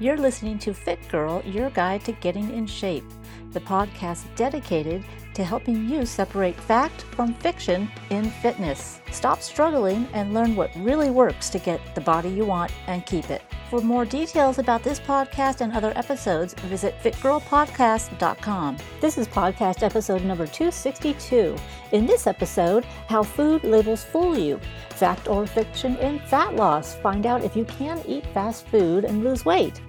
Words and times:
You're 0.00 0.16
listening 0.16 0.58
to 0.58 0.74
Fit 0.74 0.98
Girl, 1.08 1.40
your 1.46 1.70
guide 1.70 2.04
to 2.06 2.12
getting 2.12 2.52
in 2.52 2.66
shape, 2.66 3.04
the 3.52 3.60
podcast 3.60 4.24
dedicated 4.34 5.04
to 5.34 5.44
helping 5.44 5.88
you 5.88 6.04
separate 6.04 6.56
fact 6.56 7.02
from 7.02 7.32
fiction 7.34 7.88
in 8.10 8.24
fitness. 8.42 9.00
Stop 9.12 9.40
struggling 9.40 10.08
and 10.12 10.34
learn 10.34 10.56
what 10.56 10.74
really 10.74 11.10
works 11.10 11.48
to 11.50 11.60
get 11.60 11.80
the 11.94 12.00
body 12.00 12.28
you 12.28 12.44
want 12.44 12.72
and 12.88 13.06
keep 13.06 13.30
it. 13.30 13.42
For 13.74 13.80
more 13.80 14.04
details 14.04 14.60
about 14.60 14.84
this 14.84 15.00
podcast 15.00 15.60
and 15.60 15.72
other 15.72 15.92
episodes, 15.96 16.54
visit 16.54 16.94
fitgirlpodcast.com. 17.02 18.76
This 19.00 19.18
is 19.18 19.26
podcast 19.26 19.82
episode 19.82 20.22
number 20.22 20.46
262. 20.46 21.56
In 21.90 22.06
this 22.06 22.28
episode, 22.28 22.84
how 23.08 23.24
food 23.24 23.64
labels 23.64 24.04
fool 24.04 24.38
you. 24.38 24.60
Fact 24.90 25.26
or 25.26 25.44
fiction 25.44 25.96
in 25.96 26.20
fat 26.20 26.54
loss. 26.54 26.94
Find 26.94 27.26
out 27.26 27.42
if 27.42 27.56
you 27.56 27.64
can 27.64 28.00
eat 28.06 28.24
fast 28.26 28.64
food 28.68 29.04
and 29.04 29.24
lose 29.24 29.44
weight. 29.44 29.80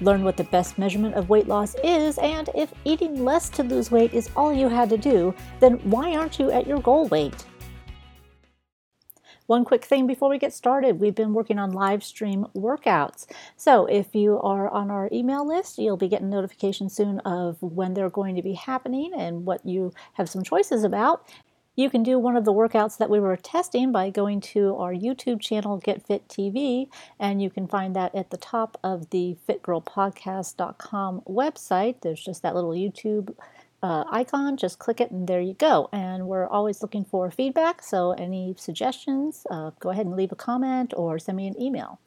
Learn 0.00 0.24
what 0.24 0.36
the 0.36 0.42
best 0.42 0.76
measurement 0.76 1.14
of 1.14 1.28
weight 1.28 1.46
loss 1.46 1.76
is, 1.84 2.18
and 2.18 2.50
if 2.56 2.74
eating 2.84 3.24
less 3.24 3.48
to 3.50 3.62
lose 3.62 3.92
weight 3.92 4.14
is 4.14 4.30
all 4.34 4.52
you 4.52 4.68
had 4.68 4.90
to 4.90 4.98
do, 4.98 5.32
then 5.60 5.74
why 5.88 6.16
aren't 6.16 6.40
you 6.40 6.50
at 6.50 6.66
your 6.66 6.80
goal 6.80 7.06
weight? 7.06 7.44
One 9.48 9.64
quick 9.64 9.86
thing 9.86 10.06
before 10.06 10.28
we 10.28 10.38
get 10.38 10.52
started 10.52 11.00
we've 11.00 11.14
been 11.14 11.32
working 11.32 11.58
on 11.58 11.72
live 11.72 12.04
stream 12.04 12.48
workouts. 12.54 13.24
So, 13.56 13.86
if 13.86 14.14
you 14.14 14.38
are 14.40 14.68
on 14.68 14.90
our 14.90 15.08
email 15.10 15.48
list, 15.48 15.78
you'll 15.78 15.96
be 15.96 16.06
getting 16.06 16.28
notifications 16.28 16.94
soon 16.94 17.20
of 17.20 17.56
when 17.62 17.94
they're 17.94 18.10
going 18.10 18.36
to 18.36 18.42
be 18.42 18.52
happening 18.52 19.12
and 19.16 19.46
what 19.46 19.64
you 19.64 19.94
have 20.12 20.28
some 20.28 20.42
choices 20.42 20.84
about. 20.84 21.26
You 21.76 21.88
can 21.88 22.02
do 22.02 22.18
one 22.18 22.36
of 22.36 22.44
the 22.44 22.52
workouts 22.52 22.98
that 22.98 23.08
we 23.08 23.20
were 23.20 23.38
testing 23.38 23.90
by 23.90 24.10
going 24.10 24.42
to 24.52 24.76
our 24.76 24.92
YouTube 24.92 25.40
channel, 25.40 25.78
Get 25.78 26.06
Fit 26.06 26.28
TV, 26.28 26.90
and 27.18 27.40
you 27.40 27.48
can 27.48 27.66
find 27.66 27.96
that 27.96 28.14
at 28.14 28.28
the 28.28 28.36
top 28.36 28.76
of 28.84 29.08
the 29.08 29.38
fitgirlpodcast.com 29.48 31.22
website. 31.26 32.02
There's 32.02 32.22
just 32.22 32.42
that 32.42 32.54
little 32.54 32.72
YouTube 32.72 33.34
uh, 33.82 34.04
icon, 34.10 34.56
just 34.56 34.78
click 34.78 35.00
it 35.00 35.10
and 35.10 35.28
there 35.28 35.40
you 35.40 35.54
go. 35.54 35.88
And 35.92 36.26
we're 36.26 36.46
always 36.46 36.82
looking 36.82 37.04
for 37.04 37.30
feedback, 37.30 37.82
so 37.82 38.12
any 38.12 38.54
suggestions, 38.58 39.46
uh, 39.50 39.70
go 39.80 39.90
ahead 39.90 40.06
and 40.06 40.16
leave 40.16 40.32
a 40.32 40.36
comment 40.36 40.92
or 40.96 41.18
send 41.18 41.36
me 41.36 41.46
an 41.46 41.60
email. 41.60 42.00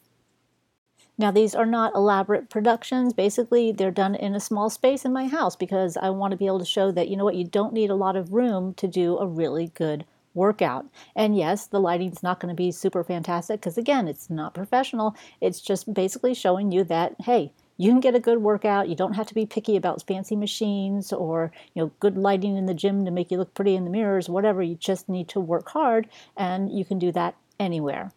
Now, 1.17 1.29
these 1.29 1.53
are 1.53 1.65
not 1.65 1.93
elaborate 1.93 2.49
productions. 2.49 3.13
Basically, 3.13 3.71
they're 3.71 3.91
done 3.91 4.15
in 4.15 4.33
a 4.33 4.39
small 4.39 4.69
space 4.69 5.05
in 5.05 5.13
my 5.13 5.27
house 5.27 5.55
because 5.55 5.95
I 5.95 6.09
want 6.09 6.31
to 6.31 6.37
be 6.37 6.47
able 6.47 6.59
to 6.59 6.65
show 6.65 6.91
that, 6.91 7.09
you 7.09 7.17
know 7.17 7.25
what, 7.25 7.35
you 7.35 7.45
don't 7.45 7.73
need 7.73 7.91
a 7.91 7.95
lot 7.95 8.15
of 8.15 8.33
room 8.33 8.73
to 8.75 8.87
do 8.87 9.17
a 9.17 9.27
really 9.27 9.67
good 9.75 10.05
workout. 10.33 10.87
And 11.15 11.37
yes, 11.37 11.67
the 11.67 11.79
lighting's 11.79 12.23
not 12.23 12.39
going 12.39 12.49
to 12.49 12.55
be 12.55 12.71
super 12.71 13.03
fantastic 13.03 13.59
because, 13.59 13.77
again, 13.77 14.07
it's 14.07 14.29
not 14.29 14.55
professional. 14.55 15.15
It's 15.41 15.61
just 15.61 15.93
basically 15.93 16.33
showing 16.33 16.71
you 16.71 16.83
that, 16.85 17.15
hey, 17.19 17.51
you 17.81 17.89
can 17.89 17.99
get 17.99 18.13
a 18.13 18.19
good 18.19 18.43
workout. 18.43 18.89
You 18.89 18.95
don't 18.95 19.13
have 19.13 19.25
to 19.25 19.33
be 19.33 19.47
picky 19.47 19.75
about 19.75 20.05
fancy 20.05 20.35
machines 20.35 21.11
or 21.11 21.51
you 21.73 21.81
know 21.81 21.91
good 21.99 22.15
lighting 22.15 22.55
in 22.55 22.67
the 22.67 22.75
gym 22.75 23.05
to 23.05 23.11
make 23.11 23.31
you 23.31 23.39
look 23.39 23.55
pretty 23.55 23.73
in 23.75 23.85
the 23.85 23.89
mirrors, 23.89 24.29
whatever. 24.29 24.61
You 24.61 24.75
just 24.75 25.09
need 25.09 25.27
to 25.29 25.39
work 25.39 25.67
hard 25.69 26.07
and 26.37 26.71
you 26.71 26.85
can 26.85 26.99
do 26.99 27.11
that 27.13 27.33
anywhere. 27.59 28.11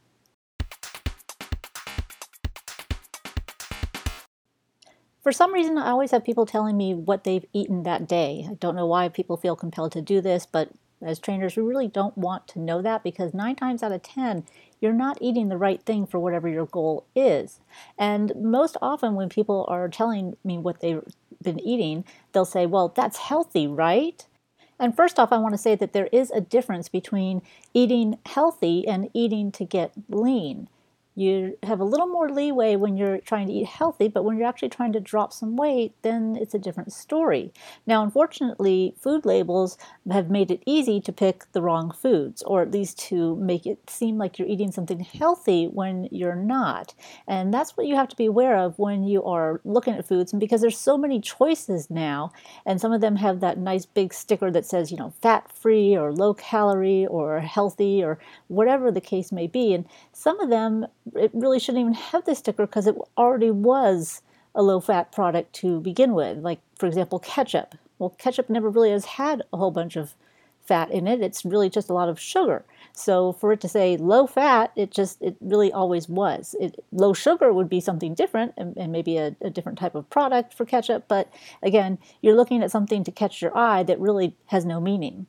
For 5.22 5.32
some 5.32 5.54
reason, 5.54 5.78
I 5.78 5.88
always 5.88 6.10
have 6.10 6.24
people 6.24 6.44
telling 6.44 6.76
me 6.76 6.92
what 6.92 7.24
they've 7.24 7.46
eaten 7.54 7.84
that 7.84 8.06
day. 8.06 8.46
I 8.46 8.54
don't 8.56 8.76
know 8.76 8.84
why 8.84 9.08
people 9.08 9.38
feel 9.38 9.56
compelled 9.56 9.92
to 9.92 10.02
do 10.02 10.20
this, 10.20 10.44
but 10.44 10.68
as 11.02 11.18
trainers, 11.18 11.56
we 11.56 11.62
really 11.62 11.88
don't 11.88 12.16
want 12.16 12.48
to 12.48 12.58
know 12.58 12.82
that 12.82 13.02
because 13.02 13.34
nine 13.34 13.56
times 13.56 13.82
out 13.82 13.92
of 13.92 14.02
10, 14.02 14.44
you're 14.80 14.92
not 14.92 15.18
eating 15.20 15.48
the 15.48 15.56
right 15.56 15.82
thing 15.82 16.06
for 16.06 16.18
whatever 16.18 16.48
your 16.48 16.66
goal 16.66 17.04
is. 17.14 17.60
And 17.98 18.32
most 18.36 18.76
often, 18.80 19.14
when 19.14 19.28
people 19.28 19.66
are 19.68 19.88
telling 19.88 20.36
me 20.44 20.58
what 20.58 20.80
they've 20.80 21.02
been 21.42 21.60
eating, 21.60 22.04
they'll 22.32 22.44
say, 22.44 22.66
Well, 22.66 22.88
that's 22.88 23.18
healthy, 23.18 23.66
right? 23.66 24.26
And 24.78 24.96
first 24.96 25.18
off, 25.18 25.32
I 25.32 25.38
want 25.38 25.54
to 25.54 25.58
say 25.58 25.74
that 25.76 25.92
there 25.92 26.08
is 26.12 26.30
a 26.30 26.40
difference 26.40 26.88
between 26.88 27.42
eating 27.72 28.18
healthy 28.26 28.86
and 28.86 29.08
eating 29.14 29.52
to 29.52 29.64
get 29.64 29.92
lean. 30.08 30.68
You 31.14 31.56
have 31.62 31.78
a 31.78 31.84
little 31.84 32.08
more 32.08 32.28
leeway 32.28 32.74
when 32.74 32.96
you're 32.96 33.18
trying 33.18 33.46
to 33.46 33.52
eat 33.52 33.66
healthy, 33.66 34.08
but 34.08 34.24
when 34.24 34.36
you're 34.36 34.48
actually 34.48 34.70
trying 34.70 34.92
to 34.94 35.00
drop 35.00 35.32
some 35.32 35.56
weight, 35.56 35.94
then 36.02 36.36
it's 36.40 36.54
a 36.54 36.58
different 36.58 36.92
story. 36.92 37.52
Now, 37.86 38.02
unfortunately, 38.02 38.94
food 38.98 39.24
labels 39.24 39.78
have 40.10 40.28
made 40.28 40.50
it 40.50 40.62
easy 40.66 41.00
to 41.00 41.12
pick 41.12 41.50
the 41.52 41.62
wrong 41.62 41.92
foods, 41.92 42.42
or 42.42 42.62
at 42.62 42.72
least 42.72 42.98
to 43.10 43.36
make 43.36 43.64
it 43.64 43.88
seem 43.88 44.18
like 44.18 44.38
you're 44.38 44.48
eating 44.48 44.72
something 44.72 45.00
healthy 45.00 45.66
when 45.66 46.08
you're 46.10 46.34
not. 46.34 46.94
And 47.28 47.54
that's 47.54 47.76
what 47.76 47.86
you 47.86 47.94
have 47.94 48.08
to 48.08 48.16
be 48.16 48.26
aware 48.26 48.56
of 48.56 48.78
when 48.78 49.04
you 49.04 49.22
are 49.24 49.60
looking 49.64 49.94
at 49.94 50.08
foods. 50.08 50.32
And 50.32 50.40
because 50.40 50.62
there's 50.62 50.78
so 50.78 50.98
many 50.98 51.20
choices 51.20 51.90
now, 51.90 52.32
and 52.66 52.80
some 52.80 52.92
of 52.92 53.00
them 53.00 53.16
have 53.16 53.38
that 53.40 53.58
nice 53.58 53.86
big 53.86 54.12
sticker 54.12 54.50
that 54.50 54.66
says, 54.66 54.90
you 54.90 54.96
know, 54.96 55.12
fat 55.22 55.52
free 55.52 55.96
or 55.96 56.12
low 56.12 56.34
calorie 56.34 57.06
or 57.06 57.38
healthy 57.40 58.02
or 58.02 58.18
whatever 58.48 58.90
the 58.90 59.00
case 59.00 59.30
may 59.30 59.46
be. 59.46 59.72
And 59.74 59.86
some 60.12 60.40
of 60.40 60.50
them 60.50 60.86
it 61.14 61.30
really 61.34 61.58
shouldn't 61.58 61.80
even 61.80 61.94
have 61.94 62.24
this 62.24 62.38
sticker 62.38 62.66
because 62.66 62.86
it 62.86 62.96
already 63.16 63.50
was 63.50 64.22
a 64.54 64.62
low 64.62 64.80
fat 64.80 65.12
product 65.12 65.52
to 65.54 65.80
begin 65.80 66.14
with. 66.14 66.38
Like, 66.38 66.60
for 66.76 66.86
example, 66.86 67.18
ketchup. 67.18 67.74
Well, 67.98 68.10
ketchup 68.10 68.48
never 68.48 68.68
really 68.68 68.90
has 68.90 69.04
had 69.04 69.42
a 69.52 69.56
whole 69.56 69.70
bunch 69.70 69.96
of 69.96 70.14
fat 70.64 70.90
in 70.90 71.06
it. 71.06 71.20
It's 71.20 71.44
really 71.44 71.68
just 71.68 71.90
a 71.90 71.94
lot 71.94 72.08
of 72.08 72.18
sugar. 72.18 72.64
So 72.92 73.32
for 73.32 73.52
it 73.52 73.60
to 73.60 73.68
say 73.68 73.96
low 73.96 74.26
fat, 74.26 74.72
it 74.76 74.90
just 74.90 75.20
it 75.20 75.36
really 75.40 75.72
always 75.72 76.08
was. 76.08 76.54
It, 76.60 76.82
low 76.92 77.12
sugar 77.12 77.52
would 77.52 77.68
be 77.68 77.80
something 77.80 78.14
different 78.14 78.54
and, 78.56 78.76
and 78.76 78.92
maybe 78.92 79.18
a, 79.18 79.36
a, 79.40 79.50
different 79.50 79.78
type 79.78 79.94
of 79.94 80.08
product 80.08 80.54
for 80.54 80.64
ketchup. 80.64 81.04
But 81.08 81.30
again, 81.62 81.98
you're 82.22 82.36
looking 82.36 82.62
at 82.62 82.70
something 82.70 83.04
to 83.04 83.12
catch 83.12 83.42
your 83.42 83.56
eye 83.56 83.82
that 83.82 84.00
really 84.00 84.36
has 84.46 84.64
no 84.64 84.80
meaning. 84.80 85.26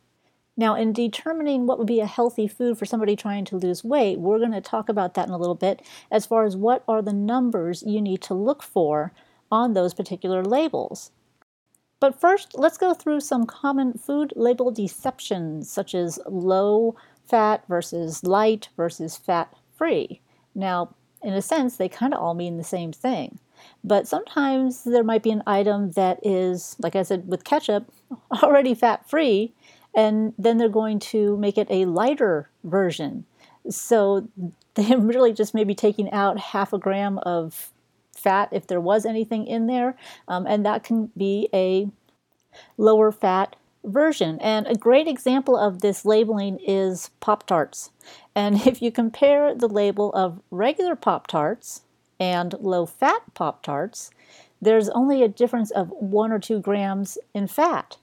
Now, 0.58 0.76
in 0.76 0.94
determining 0.94 1.66
what 1.66 1.78
would 1.78 1.88
be 1.88 2.00
a 2.00 2.06
healthy 2.06 2.48
food 2.48 2.78
for 2.78 2.86
somebody 2.86 3.16
trying 3.16 3.44
to 3.46 3.58
lose 3.58 3.84
weight, 3.84 4.20
we're 4.20 4.40
going 4.40 4.54
to 4.54 4.62
talk 4.62 4.88
about 4.88 5.14
that 5.16 5.28
in 5.28 5.34
a 5.34 5.38
little 5.38 5.56
bit 5.56 5.82
as 6.10 6.26
far 6.26 6.46
as 6.46 6.56
what 6.56 6.84
are 6.88 7.02
the 7.02 7.14
numbers 7.14 7.84
you 7.86 8.02
need 8.02 8.22
to 8.24 8.34
look 8.34 8.64
for 8.64 9.12
on 9.52 9.74
those 9.74 9.94
particular 9.94 10.44
labels. 10.44 11.12
But 12.00 12.20
first, 12.20 12.58
let's 12.58 12.78
go 12.78 12.94
through 12.94 13.22
some 13.22 13.46
common 13.46 13.94
food 13.94 14.34
label 14.36 14.72
deceptions, 14.72 15.70
such 15.70 15.94
as 15.94 16.20
low 16.28 16.96
fat 17.28 17.64
versus 17.68 18.24
light 18.24 18.70
versus 18.78 19.18
fat 19.18 19.54
free. 19.76 20.22
Now, 20.54 20.96
in 21.22 21.34
a 21.34 21.42
sense, 21.42 21.78
they 21.78 21.90
kind 21.90 22.14
of 22.14 22.20
all 22.20 22.34
mean 22.34 22.58
the 22.58 22.64
same 22.64 22.94
thing. 22.94 23.40
But 23.84 24.08
sometimes 24.08 24.84
there 24.84 25.04
might 25.04 25.24
be 25.24 25.32
an 25.32 25.44
item 25.48 25.92
that 25.92 26.20
is, 26.24 26.76
like 26.80 26.96
I 26.96 27.04
said 27.04 27.28
with 27.28 27.44
ketchup, 27.44 27.92
already 28.44 28.74
fat 28.74 29.10
free, 29.10 29.54
and 29.96 30.34
then 30.38 30.58
they're 30.58 30.70
going 30.70 31.00
to 31.00 31.38
make 31.38 31.58
it 31.58 31.68
a 31.70 31.86
lighter 31.86 32.50
version. 32.64 33.26
So 33.70 34.28
they're 34.76 34.98
really 34.98 35.34
just 35.34 35.54
maybe 35.54 35.74
taking 35.74 36.12
out 36.12 36.38
half 36.38 36.74
a 36.74 36.78
gram 36.78 37.18
of 37.20 37.72
fat 38.14 38.50
if 38.52 38.68
there 38.68 38.82
was 38.82 39.06
anything 39.06 39.48
in 39.48 39.68
there, 39.68 39.96
um, 40.28 40.46
and 40.48 40.66
that 40.66 40.84
can 40.84 41.12
be 41.18 41.50
a 41.54 41.90
lower 42.78 43.12
fat 43.12 43.56
version. 43.84 44.40
And 44.42 44.68
a 44.68 44.76
great 44.76 45.08
example 45.08 45.58
of 45.58 45.82
this 45.82 46.06
labeling 46.06 46.60
is 46.66 47.12
Pop 47.20 47.46
Tarts. 47.46 47.92
And 48.34 48.56
if 48.68 48.82
you 48.82 48.92
compare 48.92 49.56
the 49.56 49.68
label 49.68 50.12
of 50.14 50.42
regular 50.52 50.96
Pop 50.96 51.28
Tarts 51.28 51.82
and 52.20 52.54
low 52.60 52.86
fat 52.86 53.22
Pop 53.34 53.64
Tarts, 53.64 54.12
there's 54.62 54.90
only 54.90 55.22
a 55.22 55.28
difference 55.28 55.72
of 55.72 55.90
one 55.92 56.32
or 56.32 56.40
two 56.40 56.60
grams 56.60 57.18
in 57.34 57.48
fat. 57.48 57.98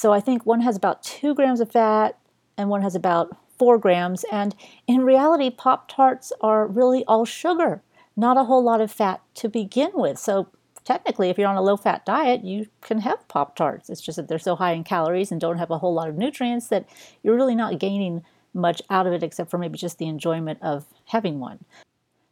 So 0.00 0.14
I 0.14 0.20
think 0.20 0.46
one 0.46 0.62
has 0.62 0.76
about 0.76 1.02
two 1.02 1.34
grams 1.34 1.60
of 1.60 1.72
fat 1.72 2.16
and 2.56 2.70
one 2.70 2.80
has 2.80 2.94
about 2.94 3.36
four 3.58 3.76
grams. 3.76 4.24
And 4.32 4.54
in 4.86 5.02
reality, 5.02 5.50
Pop 5.50 5.90
Tarts 5.90 6.32
are 6.40 6.66
really 6.66 7.04
all 7.04 7.26
sugar, 7.26 7.82
not 8.16 8.38
a 8.38 8.44
whole 8.44 8.64
lot 8.64 8.80
of 8.80 8.90
fat 8.90 9.20
to 9.34 9.48
begin 9.50 9.90
with. 9.92 10.18
So 10.18 10.48
technically, 10.86 11.28
if 11.28 11.36
you're 11.36 11.50
on 11.50 11.58
a 11.58 11.60
low 11.60 11.76
fat 11.76 12.06
diet, 12.06 12.44
you 12.44 12.68
can 12.80 13.00
have 13.00 13.28
Pop 13.28 13.54
Tarts. 13.54 13.90
It's 13.90 14.00
just 14.00 14.16
that 14.16 14.26
they're 14.26 14.38
so 14.38 14.56
high 14.56 14.72
in 14.72 14.84
calories 14.84 15.30
and 15.30 15.38
don't 15.38 15.58
have 15.58 15.70
a 15.70 15.76
whole 15.76 15.92
lot 15.92 16.08
of 16.08 16.16
nutrients 16.16 16.68
that 16.68 16.88
you're 17.22 17.36
really 17.36 17.54
not 17.54 17.78
gaining 17.78 18.24
much 18.54 18.80
out 18.88 19.06
of 19.06 19.12
it 19.12 19.22
except 19.22 19.50
for 19.50 19.58
maybe 19.58 19.76
just 19.76 19.98
the 19.98 20.08
enjoyment 20.08 20.60
of 20.62 20.86
having 21.08 21.40
one. 21.40 21.58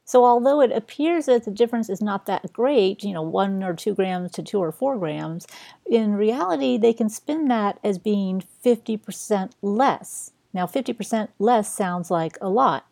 So 0.09 0.25
although 0.25 0.63
it 0.63 0.73
appears 0.73 1.27
that 1.27 1.45
the 1.45 1.51
difference 1.51 1.91
is 1.91 2.01
not 2.01 2.25
that 2.25 2.51
great, 2.51 3.05
you 3.05 3.13
know, 3.13 3.21
one 3.21 3.63
or 3.63 3.75
two 3.75 3.95
grams 3.95 4.33
to 4.33 4.43
two 4.43 4.59
or 4.59 4.73
four 4.73 4.97
grams, 4.97 5.47
in 5.85 6.15
reality 6.15 6.79
they 6.79 6.95
can 6.95 7.11
spin 7.11 7.49
that 7.49 7.79
as 7.85 7.99
being 7.99 8.43
50% 8.65 9.51
less. 9.61 10.33
Now 10.55 10.65
50% 10.65 11.29
less 11.39 11.71
sounds 11.71 12.11
like 12.11 12.39
a 12.41 12.49
lot, 12.49 12.87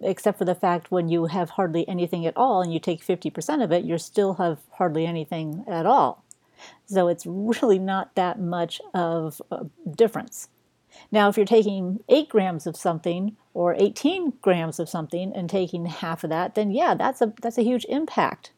except 0.00 0.38
for 0.38 0.46
the 0.46 0.54
fact 0.54 0.90
when 0.90 1.10
you 1.10 1.26
have 1.26 1.50
hardly 1.50 1.86
anything 1.86 2.24
at 2.24 2.34
all 2.34 2.62
and 2.62 2.72
you 2.72 2.80
take 2.80 3.04
50% 3.04 3.62
of 3.62 3.70
it, 3.70 3.84
you 3.84 3.98
still 3.98 4.32
have 4.36 4.60
hardly 4.70 5.04
anything 5.04 5.66
at 5.68 5.84
all. 5.84 6.24
So 6.86 7.08
it's 7.08 7.26
really 7.26 7.78
not 7.78 8.14
that 8.14 8.40
much 8.40 8.80
of 8.94 9.42
a 9.50 9.66
difference. 9.94 10.48
Now, 11.10 11.28
if 11.28 11.36
you're 11.36 11.46
taking 11.46 12.00
8 12.08 12.28
grams 12.28 12.66
of 12.66 12.76
something 12.76 13.36
or 13.52 13.74
18 13.78 14.34
grams 14.42 14.78
of 14.78 14.88
something 14.88 15.32
and 15.34 15.48
taking 15.48 15.86
half 15.86 16.24
of 16.24 16.30
that, 16.30 16.54
then 16.54 16.70
yeah, 16.70 16.94
that's 16.94 17.20
a 17.20 17.32
that's 17.40 17.58
a 17.58 17.62
huge 17.62 17.86
impact. 17.88 18.52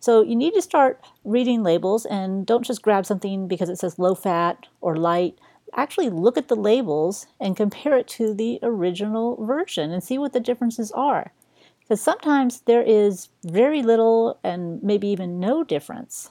So 0.00 0.22
you 0.22 0.36
need 0.36 0.54
to 0.54 0.62
start 0.62 1.04
reading 1.24 1.62
labels 1.62 2.04
and 2.04 2.44
don't 2.46 2.64
just 2.64 2.82
grab 2.82 3.06
something 3.06 3.48
because 3.48 3.68
it 3.68 3.78
says 3.78 3.98
low 3.98 4.14
fat 4.14 4.66
or 4.80 4.96
light. 4.96 5.38
Actually, 5.74 6.10
look 6.10 6.36
at 6.36 6.48
the 6.48 6.56
labels 6.56 7.26
and 7.40 7.56
compare 7.56 7.96
it 7.96 8.06
to 8.06 8.34
the 8.34 8.58
original 8.62 9.42
version 9.44 9.90
and 9.90 10.02
see 10.02 10.18
what 10.18 10.32
the 10.32 10.40
differences 10.40 10.92
are. 10.92 11.32
Because 11.80 12.00
sometimes 12.00 12.60
there 12.62 12.82
is 12.82 13.28
very 13.44 13.82
little 13.82 14.38
and 14.44 14.82
maybe 14.82 15.08
even 15.08 15.40
no 15.40 15.64
difference. 15.64 16.30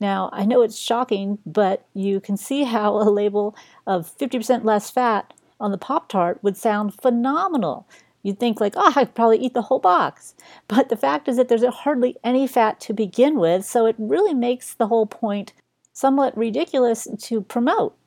Now, 0.00 0.30
I 0.32 0.44
know 0.44 0.62
it's 0.62 0.78
shocking, 0.78 1.38
but 1.44 1.84
you 1.92 2.20
can 2.20 2.36
see 2.36 2.64
how 2.64 2.96
a 2.96 3.10
label 3.10 3.56
of 3.86 4.16
50% 4.16 4.64
less 4.64 4.90
fat 4.90 5.34
on 5.60 5.72
the 5.72 5.78
Pop 5.78 6.08
Tart 6.08 6.38
would 6.42 6.56
sound 6.56 6.94
phenomenal. 7.00 7.88
You'd 8.22 8.38
think, 8.38 8.60
like, 8.60 8.74
oh, 8.76 8.92
I'd 8.94 9.14
probably 9.14 9.38
eat 9.38 9.54
the 9.54 9.62
whole 9.62 9.80
box. 9.80 10.34
But 10.68 10.88
the 10.88 10.96
fact 10.96 11.28
is 11.28 11.36
that 11.36 11.48
there's 11.48 11.64
hardly 11.64 12.16
any 12.22 12.46
fat 12.46 12.80
to 12.80 12.92
begin 12.92 13.38
with, 13.38 13.64
so 13.64 13.86
it 13.86 13.96
really 13.98 14.34
makes 14.34 14.74
the 14.74 14.86
whole 14.86 15.06
point 15.06 15.52
somewhat 15.92 16.36
ridiculous 16.36 17.08
to 17.22 17.40
promote. 17.40 17.97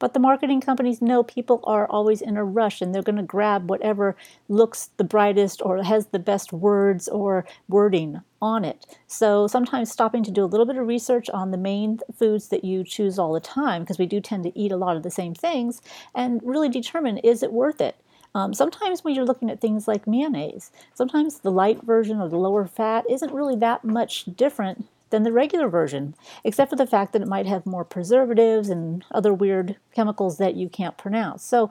But 0.00 0.14
the 0.14 0.18
marketing 0.18 0.60
companies 0.60 1.00
know 1.00 1.22
people 1.22 1.60
are 1.62 1.86
always 1.86 2.20
in 2.20 2.36
a 2.36 2.44
rush 2.44 2.80
and 2.80 2.92
they're 2.92 3.02
going 3.02 3.16
to 3.16 3.22
grab 3.22 3.70
whatever 3.70 4.16
looks 4.48 4.90
the 4.96 5.04
brightest 5.04 5.62
or 5.62 5.80
has 5.84 6.06
the 6.06 6.18
best 6.18 6.52
words 6.52 7.06
or 7.06 7.46
wording 7.68 8.20
on 8.42 8.64
it. 8.64 8.86
So 9.06 9.46
sometimes 9.46 9.92
stopping 9.92 10.24
to 10.24 10.30
do 10.30 10.42
a 10.42 10.46
little 10.46 10.66
bit 10.66 10.78
of 10.78 10.86
research 10.88 11.30
on 11.30 11.50
the 11.50 11.58
main 11.58 12.00
foods 12.18 12.48
that 12.48 12.64
you 12.64 12.82
choose 12.82 13.18
all 13.18 13.34
the 13.34 13.40
time, 13.40 13.82
because 13.82 13.98
we 13.98 14.06
do 14.06 14.20
tend 14.20 14.44
to 14.44 14.58
eat 14.58 14.72
a 14.72 14.76
lot 14.76 14.96
of 14.96 15.02
the 15.02 15.10
same 15.10 15.34
things, 15.34 15.82
and 16.14 16.40
really 16.42 16.70
determine 16.70 17.18
is 17.18 17.42
it 17.42 17.52
worth 17.52 17.80
it? 17.80 17.96
Um, 18.34 18.54
sometimes 18.54 19.04
when 19.04 19.14
you're 19.14 19.24
looking 19.24 19.50
at 19.50 19.60
things 19.60 19.86
like 19.86 20.06
mayonnaise, 20.06 20.70
sometimes 20.94 21.40
the 21.40 21.50
light 21.50 21.82
version 21.82 22.20
or 22.20 22.28
the 22.28 22.38
lower 22.38 22.64
fat 22.66 23.04
isn't 23.10 23.34
really 23.34 23.56
that 23.56 23.84
much 23.84 24.24
different 24.36 24.86
than 25.10 25.24
the 25.24 25.32
regular 25.32 25.68
version, 25.68 26.14
except 26.44 26.70
for 26.70 26.76
the 26.76 26.86
fact 26.86 27.12
that 27.12 27.22
it 27.22 27.28
might 27.28 27.46
have 27.46 27.66
more 27.66 27.84
preservatives 27.84 28.68
and 28.68 29.04
other 29.10 29.34
weird 29.34 29.76
chemicals 29.94 30.38
that 30.38 30.54
you 30.54 30.68
can't 30.68 30.96
pronounce. 30.96 31.44
So, 31.44 31.70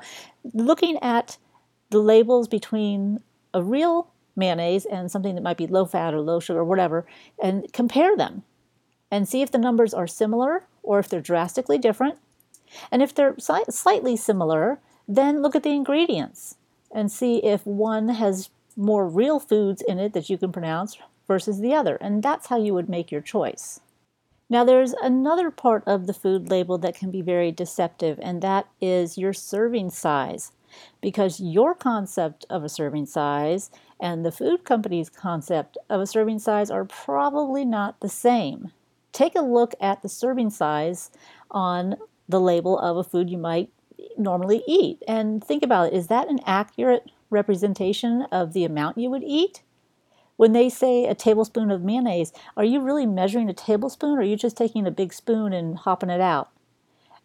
looking 0.53 0.97
at 1.01 1.37
the 1.89 1.99
labels 1.99 2.47
between 2.47 3.19
a 3.53 3.63
real 3.63 4.11
mayonnaise 4.35 4.85
and 4.85 5.11
something 5.11 5.35
that 5.35 5.43
might 5.43 5.57
be 5.57 5.67
low 5.67 5.85
fat 5.85 6.13
or 6.13 6.21
low 6.21 6.39
sugar 6.39 6.59
or 6.59 6.65
whatever, 6.65 7.05
and 7.41 7.71
compare 7.73 8.15
them 8.15 8.43
and 9.11 9.27
see 9.27 9.41
if 9.41 9.51
the 9.51 9.57
numbers 9.57 9.93
are 9.93 10.07
similar 10.07 10.65
or 10.83 10.99
if 10.99 11.09
they're 11.09 11.21
drastically 11.21 11.77
different. 11.77 12.17
And 12.91 13.01
if 13.01 13.13
they're 13.13 13.35
slightly 13.39 14.15
similar, 14.15 14.79
then 15.07 15.41
look 15.41 15.55
at 15.55 15.63
the 15.63 15.71
ingredients 15.71 16.55
and 16.93 17.11
see 17.11 17.43
if 17.43 17.65
one 17.65 18.09
has 18.09 18.49
more 18.75 19.07
real 19.07 19.39
foods 19.39 19.83
in 19.87 19.99
it 19.99 20.13
that 20.13 20.29
you 20.29 20.37
can 20.37 20.51
pronounce 20.51 20.97
versus 21.29 21.61
the 21.61 21.73
other. 21.73 21.95
And 22.01 22.21
that's 22.21 22.47
how 22.47 22.57
you 22.57 22.73
would 22.73 22.89
make 22.89 23.11
your 23.11 23.21
choice. 23.21 23.79
Now, 24.49 24.63
there's 24.63 24.93
another 24.93 25.51
part 25.51 25.83
of 25.85 26.07
the 26.07 26.13
food 26.13 26.49
label 26.49 26.79
that 26.79 26.95
can 26.95 27.11
be 27.11 27.21
very 27.21 27.51
deceptive, 27.51 28.19
and 28.21 28.41
that 28.41 28.67
is 28.81 29.17
your 29.17 29.31
serving 29.31 29.91
size. 29.91 30.51
Because 31.01 31.39
your 31.39 31.73
concept 31.73 32.45
of 32.49 32.63
a 32.63 32.69
serving 32.69 33.05
size 33.05 33.71
and 33.99 34.25
the 34.25 34.31
food 34.31 34.65
company's 34.65 35.09
concept 35.09 35.77
of 35.89 36.01
a 36.01 36.07
serving 36.07 36.39
size 36.39 36.69
are 36.69 36.85
probably 36.85 37.65
not 37.65 37.99
the 37.99 38.09
same. 38.09 38.71
Take 39.11 39.35
a 39.35 39.41
look 39.41 39.73
at 39.79 40.01
the 40.01 40.09
serving 40.09 40.51
size 40.51 41.11
on 41.51 41.95
the 42.27 42.39
label 42.39 42.77
of 42.77 42.97
a 42.97 43.03
food 43.03 43.29
you 43.29 43.37
might 43.37 43.69
normally 44.17 44.63
eat 44.67 45.01
and 45.07 45.43
think 45.43 45.63
about 45.63 45.87
it. 45.87 45.93
Is 45.93 46.07
that 46.07 46.29
an 46.29 46.39
accurate 46.45 47.11
representation 47.29 48.23
of 48.31 48.53
the 48.53 48.63
amount 48.63 48.97
you 48.97 49.09
would 49.09 49.23
eat? 49.23 49.63
When 50.39 50.53
they 50.53 50.69
say 50.69 51.03
a 51.05 51.13
tablespoon 51.13 51.69
of 51.69 51.83
mayonnaise, 51.83 52.31
are 52.55 52.63
you 52.63 52.79
really 52.79 53.05
measuring 53.05 53.49
a 53.49 53.53
tablespoon 53.53 54.11
or 54.11 54.21
are 54.21 54.23
you 54.23 54.37
just 54.37 54.55
taking 54.55 54.87
a 54.87 54.91
big 54.91 55.11
spoon 55.11 55.51
and 55.51 55.77
hopping 55.77 56.09
it 56.09 56.21
out? 56.21 56.49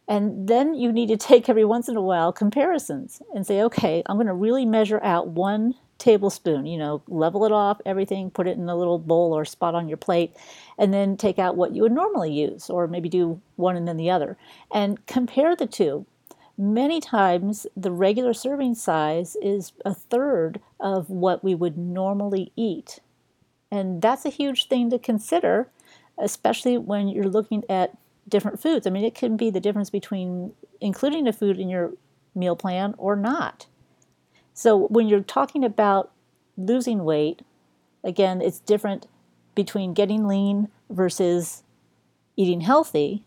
And 0.09 0.49
then 0.49 0.75
you 0.75 0.91
need 0.91 1.11
to 1.11 1.17
take 1.29 1.49
every 1.49 1.65
once 1.65 1.89
in 1.89 1.95
a 1.95 2.03
while 2.03 2.33
comparisons 2.33 3.23
and 3.33 3.47
say, 3.47 3.63
okay, 3.63 4.03
I'm 4.07 4.17
going 4.17 4.27
to 4.27 4.35
really 4.35 4.67
measure 4.67 5.01
out 5.05 5.29
one 5.29 5.77
tablespoon, 5.99 6.67
you 6.67 6.77
know, 6.77 7.03
level 7.07 7.45
it 7.45 7.53
off, 7.53 7.81
everything, 7.87 8.33
put 8.33 8.49
it 8.49 8.59
in 8.59 8.69
a 8.69 8.75
little 8.75 8.99
bowl 8.99 9.33
or 9.33 9.45
spot 9.45 9.77
on 9.77 9.87
your 9.89 9.97
plate, 9.97 10.37
and 10.77 10.93
then 10.93 11.17
take 11.17 11.39
out 11.39 11.55
what 11.55 11.73
you 11.73 11.83
would 11.83 11.93
normally 11.93 12.33
use, 12.33 12.69
or 12.69 12.89
maybe 12.89 13.09
do 13.09 13.41
one 13.55 13.77
and 13.77 13.87
then 13.87 13.97
the 13.97 14.11
other, 14.11 14.37
and 14.73 15.07
compare 15.07 15.55
the 15.55 15.69
two. 15.69 16.05
Many 16.59 17.01
times, 17.01 17.65
the 17.77 17.91
regular 17.93 18.33
serving 18.33 18.75
size 18.75 19.37
is 19.41 19.73
a 19.85 19.95
third 19.95 20.61
of 20.81 21.11
what 21.11 21.43
we 21.45 21.55
would 21.55 21.79
normally 21.79 22.51
eat. 22.57 23.01
And 23.75 24.01
that's 24.01 24.25
a 24.25 24.31
huge 24.31 24.69
thing 24.69 24.89
to 24.91 25.01
consider, 25.01 25.69
especially 26.17 26.79
when 26.79 27.09
you're 27.09 27.29
looking 27.29 27.65
at 27.69 27.99
different 28.29 28.63
foods. 28.63 28.87
I 28.87 28.91
mean, 28.91 29.03
it 29.03 29.17
can 29.17 29.37
be 29.37 29.51
the 29.51 29.59
difference 29.59 29.91
between 29.91 30.53
including 30.81 31.27
a 31.27 31.33
food 31.33 31.59
in 31.59 31.69
your 31.69 31.91
meal 32.37 32.55
plan 32.55 32.95
or 32.99 33.17
not. 33.17 33.67
So, 34.53 34.87
when 34.87 35.09
you're 35.09 35.23
talking 35.23 35.65
about 35.65 36.13
losing 36.57 37.03
weight, 37.03 37.43
again, 38.05 38.41
it's 38.41 38.61
different 38.61 39.09
between 39.57 39.93
getting 39.93 40.29
lean 40.29 40.69
versus 40.89 41.65
eating 42.37 42.61
healthy 42.61 43.25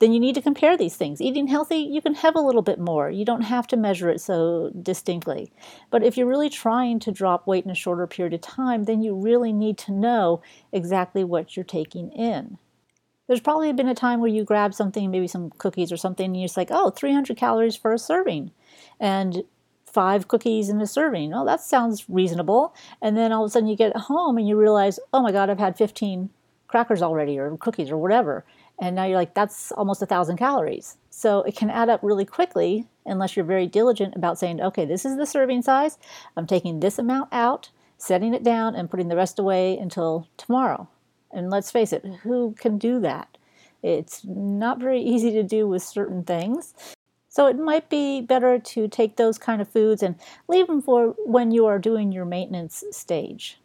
then 0.00 0.12
you 0.12 0.18
need 0.18 0.34
to 0.34 0.42
compare 0.42 0.76
these 0.76 0.96
things. 0.96 1.20
Eating 1.20 1.46
healthy, 1.46 1.76
you 1.76 2.00
can 2.00 2.14
have 2.14 2.34
a 2.34 2.40
little 2.40 2.62
bit 2.62 2.78
more. 2.78 3.10
You 3.10 3.24
don't 3.26 3.42
have 3.42 3.66
to 3.68 3.76
measure 3.76 4.08
it 4.08 4.20
so 4.20 4.70
distinctly. 4.82 5.52
But 5.90 6.02
if 6.02 6.16
you're 6.16 6.26
really 6.26 6.48
trying 6.48 6.98
to 7.00 7.12
drop 7.12 7.46
weight 7.46 7.66
in 7.66 7.70
a 7.70 7.74
shorter 7.74 8.06
period 8.06 8.32
of 8.32 8.40
time, 8.40 8.84
then 8.84 9.02
you 9.02 9.14
really 9.14 9.52
need 9.52 9.76
to 9.78 9.92
know 9.92 10.40
exactly 10.72 11.22
what 11.22 11.54
you're 11.54 11.64
taking 11.64 12.10
in. 12.12 12.56
There's 13.28 13.42
probably 13.42 13.72
been 13.74 13.88
a 13.88 13.94
time 13.94 14.20
where 14.20 14.30
you 14.30 14.42
grab 14.42 14.74
something, 14.74 15.10
maybe 15.10 15.28
some 15.28 15.50
cookies 15.50 15.92
or 15.92 15.98
something, 15.98 16.26
and 16.26 16.36
you're 16.36 16.48
just 16.48 16.56
like, 16.56 16.70
oh, 16.70 16.90
300 16.90 17.36
calories 17.36 17.76
for 17.76 17.92
a 17.92 17.98
serving. 17.98 18.52
And 18.98 19.44
five 19.86 20.28
cookies 20.28 20.70
in 20.70 20.80
a 20.80 20.86
serving. 20.86 21.34
Oh, 21.34 21.44
that 21.44 21.60
sounds 21.60 22.08
reasonable. 22.08 22.74
And 23.02 23.16
then 23.16 23.32
all 23.32 23.44
of 23.44 23.48
a 23.48 23.52
sudden 23.52 23.68
you 23.68 23.76
get 23.76 23.94
home 23.96 24.38
and 24.38 24.48
you 24.48 24.56
realize, 24.56 24.98
oh 25.12 25.20
my 25.20 25.30
God, 25.30 25.50
I've 25.50 25.58
had 25.58 25.76
15 25.76 26.30
crackers 26.68 27.02
already 27.02 27.38
or 27.38 27.56
cookies 27.58 27.90
or 27.90 27.98
whatever 27.98 28.44
and 28.80 28.96
now 28.96 29.04
you're 29.04 29.16
like 29.16 29.34
that's 29.34 29.70
almost 29.72 30.02
a 30.02 30.06
thousand 30.06 30.38
calories. 30.38 30.96
So 31.10 31.42
it 31.42 31.56
can 31.56 31.70
add 31.70 31.88
up 31.88 32.00
really 32.02 32.24
quickly 32.24 32.86
unless 33.04 33.36
you're 33.36 33.44
very 33.44 33.66
diligent 33.66 34.16
about 34.16 34.38
saying 34.38 34.60
okay 34.60 34.84
this 34.84 35.04
is 35.04 35.16
the 35.16 35.26
serving 35.26 35.62
size. 35.62 35.98
I'm 36.36 36.46
taking 36.46 36.80
this 36.80 36.98
amount 36.98 37.28
out 37.32 37.70
setting 38.00 38.32
it 38.32 38.42
down 38.42 38.74
and 38.74 38.90
putting 38.90 39.08
the 39.08 39.16
rest 39.16 39.38
away 39.38 39.76
until 39.76 40.26
tomorrow. 40.36 40.88
And 41.32 41.50
let's 41.50 41.70
face 41.70 41.92
it 41.92 42.04
who 42.22 42.54
can 42.58 42.78
do 42.78 42.98
that? 43.00 43.36
It's 43.82 44.24
not 44.24 44.80
very 44.80 45.00
easy 45.12 45.30
to 45.32 45.42
do 45.42 45.68
with 45.68 45.82
certain 45.82 46.24
things. 46.24 46.74
So 47.28 47.46
it 47.46 47.56
might 47.56 47.88
be 47.88 48.20
better 48.22 48.58
to 48.58 48.88
take 48.88 49.16
those 49.16 49.38
kind 49.38 49.62
of 49.62 49.68
foods 49.68 50.02
and 50.02 50.16
leave 50.48 50.66
them 50.66 50.82
for 50.82 51.14
when 51.24 51.52
you 51.52 51.66
are 51.66 51.78
doing 51.78 52.10
your 52.10 52.24
maintenance 52.24 52.82
stage 52.90 53.59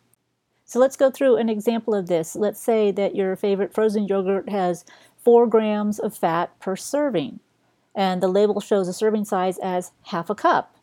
so 0.76 0.80
let's 0.82 0.98
go 0.98 1.10
through 1.10 1.38
an 1.38 1.48
example 1.48 1.96
of 1.96 2.08
this. 2.08 2.36
Let's 2.36 2.60
say 2.60 2.92
that 2.92 3.16
your 3.16 3.38
favorite 3.38 3.74
frozen 3.74 4.10
yogurt 4.10 4.50
has 4.50 4.84
4 5.24 5.48
grams 5.48 6.00
of 6.00 6.18
fat 6.18 6.52
per 6.60 6.76
serving, 6.76 7.40
and 7.96 8.22
the 8.22 8.28
label 8.28 8.60
shows 8.60 8.90
a 8.90 8.94
serving 8.94 9.24
size 9.24 9.58
as 9.60 9.94
half 10.08 10.30
a 10.30 10.36
cup. 10.36 10.76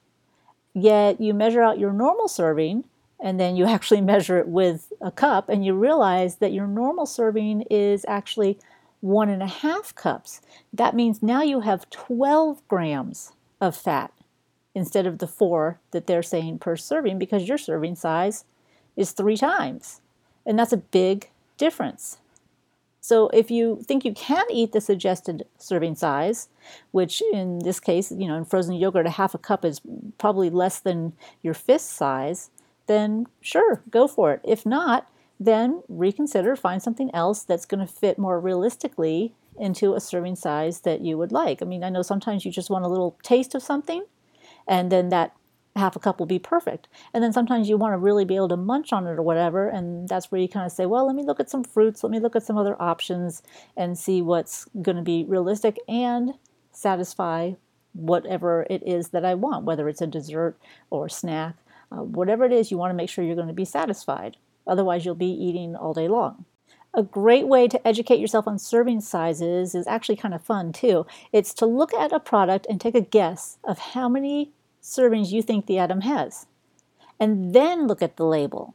Yet 0.73 1.21
you 1.21 1.35
measure 1.35 1.61
out 1.61 1.79
your 1.79 1.93
normal 1.93 2.27
serving, 2.27 2.85
and 3.21 3.39
then 3.39 3.55
you 3.55 3.67
actually 3.69 4.01
measure 4.01 4.39
it 4.39 4.49
with 4.49 4.91
a 5.03 5.11
cup, 5.11 5.51
and 5.51 5.63
you 5.63 5.75
realize 5.75 6.37
that 6.37 6.55
your 6.55 6.67
normal 6.67 7.05
serving 7.05 7.67
is 7.71 8.07
actually 8.09 8.59
one 9.03 9.29
and 9.29 9.43
a 9.43 9.47
half 9.47 9.95
cups. 9.95 10.41
That 10.73 10.97
means 10.97 11.23
now 11.23 11.43
you 11.43 11.61
have 11.61 11.91
12 11.91 12.67
grams 12.67 13.33
of 13.61 13.77
fat 13.77 14.11
instead 14.75 15.07
of 15.07 15.19
the 15.19 15.27
four 15.27 15.81
that 15.91 16.07
they're 16.07 16.23
saying 16.23 16.61
per 16.61 16.77
serving 16.77 17.19
because 17.19 17.47
your 17.47 17.59
serving 17.59 17.97
size 17.97 18.47
is 18.97 19.13
three 19.13 19.37
times. 19.37 20.01
And 20.45 20.59
that's 20.59 20.73
a 20.73 20.79
big 20.79 21.31
difference. 21.57 22.19
So 23.01 23.29
if 23.31 23.51
you 23.51 23.81
think 23.83 24.05
you 24.05 24.13
can 24.13 24.45
eat 24.49 24.71
the 24.71 24.81
suggested 24.81 25.45
serving 25.59 25.97
size, 25.97 26.49
which 26.93 27.21
in 27.33 27.59
this 27.59 27.81
case, 27.81 28.13
you 28.13 28.29
know, 28.29 28.37
in 28.37 28.45
frozen 28.45 28.77
yogurt, 28.77 29.07
a 29.07 29.11
half 29.11 29.35
a 29.35 29.39
cup 29.39 29.65
is 29.65 29.81
probably 30.19 30.51
less 30.51 30.79
than 30.79 31.13
your 31.43 31.55
fist 31.55 31.91
size, 31.91 32.51
then 32.87 33.27
sure, 33.41 33.83
go 33.91 34.07
for 34.07 34.33
it. 34.33 34.41
If 34.45 34.65
not, 34.65 35.09
then 35.41 35.83
reconsider, 35.89 36.55
find 36.55 36.81
something 36.81 37.13
else 37.13 37.43
that's 37.43 37.67
going 37.67 37.85
to 37.85 37.93
fit 37.93 38.19
more 38.19 38.39
realistically 38.39 39.35
into 39.59 39.95
a 39.95 40.01
serving 40.01 40.37
size 40.37 40.83
that 40.83 41.01
you 41.01 41.19
would 41.19 41.33
like. 41.33 41.61
I 41.61 41.65
mean, 41.65 41.83
I 41.83 41.91
know 41.91 42.03
sometimes 42.03 42.45
you 42.45 42.53
just 42.53 42.71
want 42.71 42.85
a 42.85 42.89
little 42.89 43.19
taste 43.25 43.57
of 43.57 43.63
something, 43.65 44.05
and 44.69 44.93
then 44.93 45.09
that 45.09 45.35
half 45.77 45.97
a 45.97 45.99
cup 45.99 46.19
will 46.19 46.27
be 46.27 46.39
perfect. 46.39 46.89
And 47.15 47.23
then 47.23 47.33
sometimes 47.33 47.69
you 47.69 47.77
want 47.77 47.95
to 47.95 47.99
really 47.99 48.25
be 48.25 48.37
able 48.37 48.49
to 48.49 48.57
munch 48.57 48.93
on 48.93 49.07
it 49.07 49.19
or 49.19 49.23
whatever, 49.23 49.69
and 49.69 50.09
that's 50.09 50.31
where 50.31 50.41
you 50.41 50.49
kind 50.49 50.67
of 50.67 50.73
say, 50.73 50.87
well, 50.87 51.07
let 51.07 51.17
me 51.17 51.25
look 51.25 51.41
at 51.41 51.51
some 51.51 51.65
fruits, 51.65 52.03
let 52.03 52.11
me 52.11 52.21
look 52.21 52.37
at 52.37 52.43
some 52.43 52.59
other 52.59 52.81
options 52.81 53.43
and 53.77 53.99
see 53.99 54.21
what's 54.21 54.67
going 54.81 54.97
to 54.97 55.03
be 55.03 55.25
realistic 55.25 55.79
and 55.89 56.35
satisfy 56.71 57.53
whatever 57.95 58.67
it 58.71 58.83
is 58.87 59.09
that 59.09 59.25
I 59.25 59.35
want, 59.35 59.65
whether 59.65 59.89
it's 59.89 60.01
a 60.01 60.07
dessert 60.07 60.57
or 60.91 61.07
a 61.07 61.11
snack, 61.11 61.57
uh, 61.91 62.03
whatever 62.03 62.45
it 62.45 62.53
is, 62.53 62.71
you 62.71 62.79
want 62.79 62.91
to 62.91 62.97
make 62.97 63.11
sure 63.11 63.25
you're 63.25 63.37
going 63.37 63.49
to 63.49 63.55
be 63.55 63.65
satisfied. 63.65 64.37
Otherwise, 64.67 65.05
you'll 65.05 65.15
be 65.15 65.27
eating 65.27 65.77
all 65.77 65.93
day 65.93 66.09
long. 66.09 66.45
A 66.95 67.03
great 67.03 67.49
way 67.49 67.69
to 67.69 67.89
educate 67.89 68.21
yourself 68.21 68.47
on 68.47 68.59
serving 68.59 69.01
sizes 69.01 69.75
is 69.75 69.87
actually 69.87 70.17
kind 70.17 70.35
of 70.35 70.43
fun 70.43 70.73
too. 70.73 71.07
It's 71.33 71.55
to 71.55 71.67
look 71.67 71.95
at 71.95 72.13
a 72.13 72.21
product 72.21 72.67
and 72.69 72.81
take 72.81 72.95
a 72.95 73.01
guess 73.01 73.59
of 73.65 73.79
how 73.79 74.09
many 74.09 74.53
servings 74.83 75.31
you 75.31 75.43
think 75.43 75.67
the 75.67 75.81
item 75.81 76.03
has, 76.03 76.47
and 77.21 77.55
then 77.55 77.87
look 77.87 78.03
at 78.03 78.17
the 78.17 78.27
label. 78.27 78.75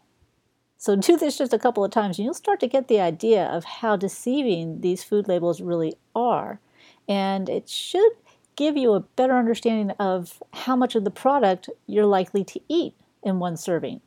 So 0.78 0.96
do 0.96 1.18
this 1.18 1.38
just 1.38 1.54
a 1.54 1.60
couple 1.60 1.84
of 1.84 1.92
times 1.92 2.18
and 2.18 2.26
you'll 2.26 2.36
start 2.36 2.60
to 2.60 2.68
get 2.68 2.88
the 2.88 3.00
idea 3.00 3.46
of 3.46 3.64
how 3.64 3.96
deceiving 3.96 4.82
these 4.82 5.04
food 5.04 5.28
labels 5.28 5.60
really 5.60 5.96
are. 6.16 6.60
And 7.10 7.50
it 7.50 7.68
should 7.68 8.12
give 8.56 8.78
you 8.78 8.94
a 8.94 9.00
better 9.00 9.38
understanding 9.38 9.96
of 10.00 10.42
how 10.54 10.76
much 10.76 10.94
of 10.94 11.04
the 11.04 11.12
product 11.12 11.70
you're 11.88 12.06
likely 12.06 12.44
to 12.44 12.60
eat 12.70 12.94
in 13.24 13.40
one 13.40 13.58
serving. 13.58 14.02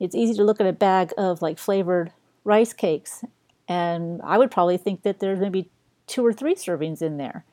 It's 0.00 0.14
easy 0.14 0.34
to 0.34 0.44
look 0.44 0.60
at 0.60 0.66
a 0.66 0.72
bag 0.72 1.12
of 1.18 1.42
like 1.42 1.58
flavored 1.58 2.12
rice 2.44 2.72
cakes 2.72 3.22
and 3.68 4.20
I 4.22 4.38
would 4.38 4.50
probably 4.50 4.78
think 4.78 5.02
that 5.02 5.20
there's 5.20 5.40
maybe 5.40 5.70
two 6.06 6.24
or 6.24 6.32
three 6.32 6.54
servings 6.54 7.02
in 7.02 7.16
there 7.16 7.44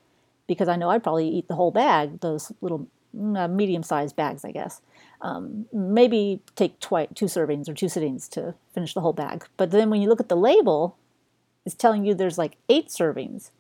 because 0.47 0.69
I 0.69 0.75
know 0.75 0.89
I'd 0.89 1.03
probably 1.03 1.27
eat 1.27 1.47
the 1.47 1.55
whole 1.55 1.71
bag, 1.71 2.19
those 2.21 2.51
little 2.61 2.87
uh, 3.13 3.47
medium-sized 3.47 4.15
bags, 4.15 4.43
I 4.43 4.51
guess. 4.51 4.81
Um, 5.21 5.65
maybe 5.71 6.41
take 6.55 6.79
twi- 6.79 7.07
two 7.13 7.25
servings 7.25 7.69
or 7.69 7.73
two 7.73 7.89
sittings 7.89 8.27
to 8.29 8.55
finish 8.73 8.93
the 8.93 9.01
whole 9.01 9.13
bag. 9.13 9.45
But 9.57 9.71
then 9.71 9.89
when 9.89 10.01
you 10.01 10.09
look 10.09 10.19
at 10.19 10.29
the 10.29 10.35
label, 10.35 10.97
it's 11.65 11.75
telling 11.75 12.05
you 12.05 12.13
there's 12.13 12.37
like 12.37 12.57
eight 12.69 12.89
servings. 12.89 13.51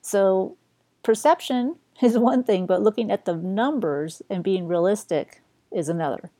So 0.00 0.56
perception 1.02 1.76
is 2.02 2.16
one 2.16 2.42
thing, 2.42 2.66
but 2.66 2.82
looking 2.82 3.10
at 3.10 3.24
the 3.24 3.36
numbers 3.36 4.22
and 4.30 4.42
being 4.42 4.66
realistic 4.66 5.42
is 5.70 5.88
another. 5.88 6.30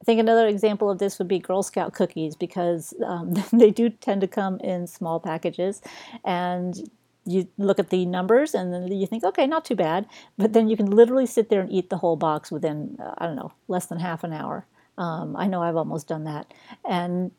I 0.00 0.04
think 0.04 0.20
another 0.20 0.46
example 0.46 0.90
of 0.90 0.98
this 0.98 1.18
would 1.18 1.26
be 1.26 1.38
Girl 1.38 1.62
Scout 1.62 1.92
cookies 1.92 2.36
because 2.36 2.94
um, 3.04 3.34
they 3.52 3.70
do 3.70 3.90
tend 3.90 4.20
to 4.20 4.28
come 4.28 4.60
in 4.60 4.86
small 4.86 5.18
packages 5.18 5.82
and 6.24 6.88
you 7.26 7.48
look 7.58 7.78
at 7.78 7.90
the 7.90 8.06
numbers 8.06 8.54
and 8.54 8.72
then 8.72 8.90
you 8.90 9.06
think, 9.06 9.24
okay, 9.24 9.46
not 9.46 9.64
too 9.64 9.74
bad. 9.74 10.06
But 10.38 10.52
then 10.52 10.68
you 10.68 10.76
can 10.76 10.90
literally 10.90 11.26
sit 11.26 11.50
there 11.50 11.60
and 11.60 11.70
eat 11.70 11.90
the 11.90 11.98
whole 11.98 12.16
box 12.16 12.50
within, 12.50 12.96
uh, 13.00 13.14
I 13.18 13.26
don't 13.26 13.36
know, 13.36 13.52
less 13.68 13.86
than 13.86 13.98
half 13.98 14.24
an 14.24 14.32
hour. 14.32 14.64
Um, 14.96 15.36
I 15.36 15.46
know 15.46 15.62
I've 15.62 15.76
almost 15.76 16.08
done 16.08 16.24
that. 16.24 16.52
And 16.88 17.32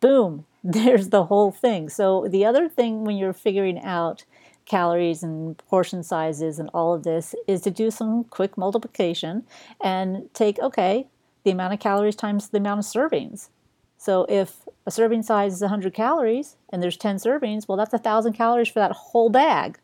boom, 0.00 0.46
there's 0.64 1.10
the 1.10 1.24
whole 1.24 1.52
thing. 1.52 1.88
So 1.88 2.26
the 2.28 2.44
other 2.44 2.68
thing 2.68 3.04
when 3.04 3.16
you're 3.16 3.32
figuring 3.32 3.80
out 3.82 4.24
calories 4.64 5.22
and 5.22 5.56
portion 5.68 6.02
sizes 6.02 6.58
and 6.58 6.68
all 6.74 6.92
of 6.94 7.02
this 7.02 7.34
is 7.46 7.62
to 7.62 7.70
do 7.70 7.90
some 7.90 8.24
quick 8.24 8.58
multiplication 8.58 9.44
and 9.80 10.28
take, 10.34 10.58
okay, 10.58 11.06
the 11.44 11.50
amount 11.50 11.72
of 11.72 11.80
calories 11.80 12.16
times 12.16 12.48
the 12.48 12.58
amount 12.58 12.80
of 12.80 12.84
servings. 12.84 13.48
So 13.96 14.26
if 14.28 14.67
a 14.88 14.90
serving 14.90 15.22
size 15.22 15.52
is 15.52 15.60
100 15.60 15.92
calories 15.92 16.56
and 16.70 16.82
there's 16.82 16.96
10 16.96 17.16
servings, 17.16 17.68
well, 17.68 17.76
that's 17.76 17.92
1,000 17.92 18.32
calories 18.32 18.68
for 18.68 18.80
that 18.80 18.92
whole 18.92 19.28
bag 19.28 19.78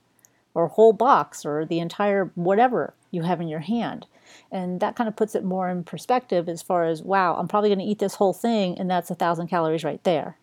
or 0.54 0.66
whole 0.66 0.94
box 0.94 1.44
or 1.44 1.66
the 1.66 1.78
entire 1.78 2.32
whatever 2.34 2.94
you 3.11 3.20
have 3.20 3.38
in 3.38 3.46
your 3.46 3.61
hand. 3.61 4.06
And 4.50 4.80
that 4.80 4.96
kind 4.96 5.06
of 5.06 5.14
puts 5.14 5.34
it 5.34 5.44
more 5.44 5.68
in 5.68 5.84
perspective 5.84 6.49
as 6.49 6.62
far 6.62 6.87
as, 6.87 7.02
wow, 7.02 7.37
I'm 7.37 7.49
probably 7.49 7.68
going 7.68 7.80
to 7.80 7.84
eat 7.84 7.99
this 7.99 8.14
whole 8.14 8.32
thing 8.32 8.78
and 8.78 8.90
that's 8.90 9.11
1,000 9.11 9.46
calories 9.49 9.84
right 9.84 10.02
there. 10.04 10.38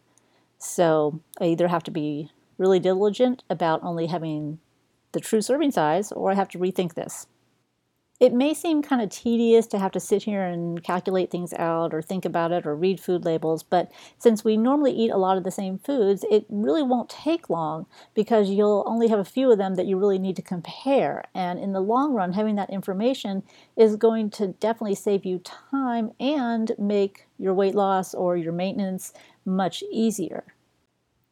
So 0.59 1.19
I 1.39 1.45
either 1.45 1.67
have 1.67 1.83
to 1.85 1.91
be 1.91 2.29
really 2.59 2.79
diligent 2.79 3.43
about 3.49 3.81
only 3.81 4.05
having 4.05 4.59
the 5.13 5.19
true 5.19 5.41
serving 5.41 5.71
size, 5.71 6.11
or 6.11 6.31
I 6.31 6.35
have 6.35 6.49
to 6.49 6.59
rethink 6.59 6.93
this. 6.93 7.25
It 8.21 8.33
may 8.33 8.53
seem 8.53 8.83
kind 8.83 9.01
of 9.01 9.09
tedious 9.09 9.65
to 9.65 9.79
have 9.79 9.91
to 9.93 9.99
sit 9.99 10.21
here 10.21 10.43
and 10.43 10.83
calculate 10.83 11.31
things 11.31 11.53
out 11.53 11.91
or 11.91 12.03
think 12.03 12.23
about 12.23 12.51
it 12.51 12.67
or 12.67 12.75
read 12.75 12.99
food 12.99 13.25
labels, 13.25 13.63
but 13.63 13.91
since 14.19 14.43
we 14.43 14.57
normally 14.57 14.91
eat 14.91 15.09
a 15.09 15.17
lot 15.17 15.37
of 15.37 15.43
the 15.43 15.49
same 15.49 15.79
foods, 15.79 16.23
it 16.29 16.45
really 16.47 16.83
won't 16.83 17.09
take 17.09 17.49
long 17.49 17.87
because 18.13 18.51
you'll 18.51 18.83
only 18.85 19.07
have 19.07 19.17
a 19.17 19.25
few 19.25 19.51
of 19.51 19.57
them 19.57 19.73
that 19.73 19.87
you 19.87 19.97
really 19.97 20.19
need 20.19 20.35
to 20.35 20.43
compare. 20.43 21.23
And 21.33 21.57
in 21.57 21.73
the 21.73 21.81
long 21.81 22.13
run, 22.13 22.33
having 22.33 22.53
that 22.57 22.69
information 22.69 23.41
is 23.75 23.95
going 23.95 24.29
to 24.31 24.49
definitely 24.49 24.93
save 24.93 25.25
you 25.25 25.39
time 25.39 26.11
and 26.19 26.73
make 26.77 27.25
your 27.39 27.55
weight 27.55 27.73
loss 27.73 28.13
or 28.13 28.37
your 28.37 28.53
maintenance 28.53 29.13
much 29.45 29.83
easier. 29.91 30.43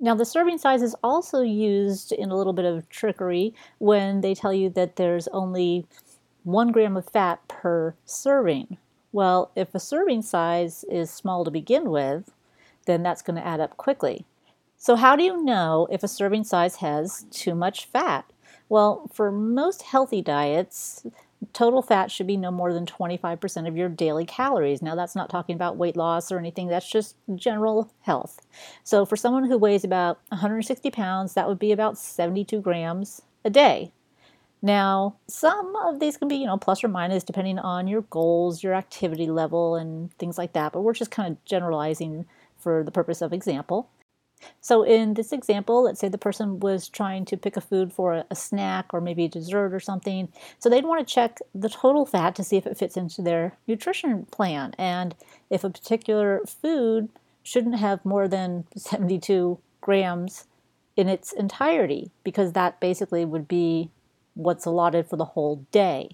Now, 0.01 0.15
the 0.15 0.25
serving 0.25 0.57
size 0.57 0.81
is 0.81 0.95
also 1.03 1.41
used 1.41 2.13
in 2.13 2.31
a 2.31 2.35
little 2.35 2.53
bit 2.53 2.65
of 2.65 2.87
trickery 2.89 3.53
when 3.77 4.21
they 4.21 4.33
tell 4.33 4.53
you 4.53 4.69
that 4.71 4.95
there's 4.95 5.27
only 5.27 5.85
one 6.43 6.71
gram 6.71 6.97
of 6.97 7.09
fat 7.09 7.47
per 7.47 7.95
serving. 8.05 8.77
Well, 9.11 9.51
if 9.55 9.73
a 9.73 9.79
serving 9.79 10.21
size 10.21 10.83
is 10.85 11.09
small 11.09 11.43
to 11.43 11.51
begin 11.51 11.89
with, 11.89 12.31
then 12.85 13.03
that's 13.03 13.21
going 13.21 13.35
to 13.35 13.45
add 13.45 13.59
up 13.59 13.77
quickly. 13.77 14.25
So, 14.77 14.95
how 14.95 15.15
do 15.15 15.23
you 15.23 15.43
know 15.43 15.87
if 15.91 16.03
a 16.03 16.07
serving 16.07 16.45
size 16.45 16.77
has 16.77 17.25
too 17.31 17.53
much 17.53 17.85
fat? 17.85 18.31
Well, 18.69 19.09
for 19.13 19.31
most 19.31 19.81
healthy 19.81 20.21
diets, 20.21 21.05
total 21.53 21.81
fat 21.81 22.11
should 22.11 22.27
be 22.27 22.37
no 22.37 22.51
more 22.51 22.71
than 22.73 22.85
25% 22.85 23.67
of 23.67 23.75
your 23.75 23.89
daily 23.89 24.25
calories. 24.25 24.81
Now, 24.81 24.95
that's 24.95 25.15
not 25.15 25.29
talking 25.29 25.55
about 25.55 25.77
weight 25.77 25.97
loss 25.97 26.31
or 26.31 26.37
anything, 26.37 26.67
that's 26.67 26.89
just 26.89 27.15
general 27.35 27.91
health. 28.01 28.39
So, 28.83 29.05
for 29.05 29.15
someone 29.15 29.45
who 29.45 29.57
weighs 29.57 29.83
about 29.83 30.19
160 30.29 30.91
pounds, 30.91 31.33
that 31.33 31.47
would 31.47 31.59
be 31.59 31.71
about 31.71 31.97
72 31.97 32.61
grams 32.61 33.21
a 33.43 33.49
day. 33.49 33.91
Now, 34.61 35.15
some 35.27 35.75
of 35.77 35.99
these 35.99 36.17
can 36.17 36.27
be, 36.27 36.35
you 36.35 36.45
know, 36.45 36.57
plus 36.57 36.83
or 36.83 36.89
minus 36.89 37.23
depending 37.23 37.59
on 37.59 37.87
your 37.87 38.01
goals, 38.01 38.61
your 38.61 38.73
activity 38.73 39.27
level, 39.27 39.75
and 39.75 40.13
things 40.17 40.37
like 40.37 40.53
that, 40.53 40.73
but 40.73 40.81
we're 40.81 40.93
just 40.93 41.11
kind 41.11 41.31
of 41.31 41.45
generalizing 41.45 42.25
for 42.57 42.83
the 42.83 42.91
purpose 42.91 43.21
of 43.21 43.31
example. 43.31 43.89
So 44.61 44.83
in 44.83 45.15
this 45.15 45.31
example, 45.31 45.83
let's 45.83 45.99
say 45.99 46.07
the 46.07 46.17
person 46.17 46.59
was 46.59 46.87
trying 46.87 47.25
to 47.25 47.37
pick 47.37 47.57
a 47.57 47.61
food 47.61 47.91
for 47.91 48.25
a, 48.29 48.35
snack 48.35 48.93
or 48.93 49.01
maybe 49.01 49.25
a 49.25 49.29
dessert 49.29 49.73
or 49.73 49.79
something. 49.79 50.29
So 50.59 50.69
they'd 50.69 50.85
want 50.85 51.05
to 51.05 51.13
check 51.13 51.39
the 51.53 51.69
total 51.69 52.05
fat 52.05 52.35
to 52.35 52.43
see 52.43 52.57
if 52.57 52.65
it 52.65 52.77
fits 52.77 52.95
into 52.95 53.21
their 53.21 53.57
nutrition 53.67 54.25
plan 54.25 54.73
and 54.77 55.15
if 55.49 55.63
a 55.63 55.69
particular 55.69 56.41
food 56.45 57.09
shouldn't 57.43 57.79
have 57.79 58.05
more 58.05 58.27
than 58.27 58.65
72 58.75 59.59
grams 59.81 60.45
in 60.95 61.07
its 61.09 61.31
entirety 61.31 62.11
because 62.23 62.53
that 62.53 62.79
basically 62.79 63.25
would 63.25 63.47
be 63.47 63.89
what's 64.39 64.65
allotted 64.65 65.07
for 65.07 65.17
the 65.17 65.25
whole 65.25 65.65
day. 65.71 66.09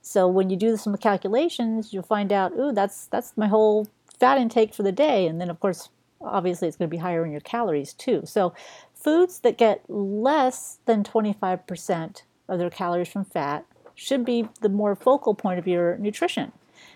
So 0.00 0.26
when 0.26 0.48
you 0.48 0.56
do 0.56 0.76
some 0.76 0.96
calculations, 0.96 1.92
you'll 1.92 2.02
find 2.02 2.32
out, 2.32 2.52
ooh, 2.58 2.72
that's 2.72 3.06
that's 3.06 3.36
my 3.36 3.46
whole 3.46 3.86
fat 4.18 4.38
intake 4.38 4.74
for 4.74 4.82
the 4.82 4.92
day, 4.92 5.26
and 5.26 5.40
then 5.40 5.50
of 5.50 5.60
course 5.60 5.90
obviously 6.20 6.66
it's 6.66 6.76
going 6.76 6.88
to 6.88 6.96
be 6.96 7.00
higher 7.00 7.24
in 7.24 7.32
your 7.32 7.40
calories 7.40 7.92
too. 7.92 8.22
So, 8.24 8.54
foods 8.94 9.40
that 9.40 9.58
get 9.58 9.82
less 9.88 10.78
than 10.86 11.04
25% 11.04 12.22
of 12.48 12.58
their 12.58 12.70
calories 12.70 13.08
from 13.08 13.24
fat 13.24 13.64
should 13.94 14.24
be 14.24 14.48
the 14.60 14.68
more 14.68 14.96
focal 14.96 15.34
point 15.34 15.58
of 15.58 15.68
your 15.68 15.96
nutrition. 15.98 16.52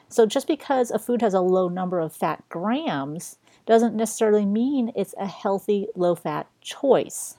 So, 0.09 0.27
just 0.27 0.47
because 0.47 0.91
a 0.91 0.99
food 0.99 1.23
has 1.23 1.35
a 1.35 1.41
low 1.41 1.69
number 1.69 2.01
of 2.01 2.15
fat 2.15 2.43
grams 2.49 3.39
doesn't 3.67 3.95
necessarily 3.95 4.47
mean 4.47 4.93
it's 4.97 5.15
a 5.19 5.27
healthy 5.27 5.87
low 5.95 6.15
fat 6.15 6.47
choice. 6.61 7.37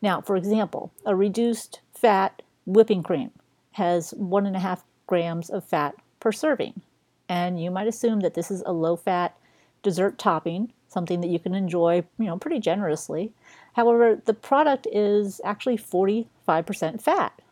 Now, 0.00 0.20
for 0.20 0.36
example, 0.36 0.92
a 1.04 1.14
reduced 1.14 1.80
fat 1.92 2.42
whipping 2.66 3.02
cream 3.02 3.30
has 3.72 4.12
one 4.12 4.46
and 4.46 4.56
a 4.56 4.60
half 4.60 4.84
grams 5.06 5.50
of 5.50 5.64
fat 5.64 5.94
per 6.20 6.32
serving. 6.32 6.80
And 7.28 7.62
you 7.62 7.70
might 7.70 7.88
assume 7.88 8.20
that 8.20 8.34
this 8.34 8.50
is 8.50 8.62
a 8.66 8.72
low 8.72 8.96
fat 8.96 9.36
dessert 9.82 10.18
topping 10.18 10.72
something 10.94 11.20
that 11.20 11.28
you 11.28 11.38
can 11.38 11.54
enjoy, 11.54 12.04
you 12.18 12.24
know, 12.24 12.38
pretty 12.38 12.60
generously. 12.60 13.32
However, 13.74 14.22
the 14.24 14.32
product 14.32 14.86
is 14.90 15.40
actually 15.44 15.76
45% 15.76 17.02
fat, 17.02 17.42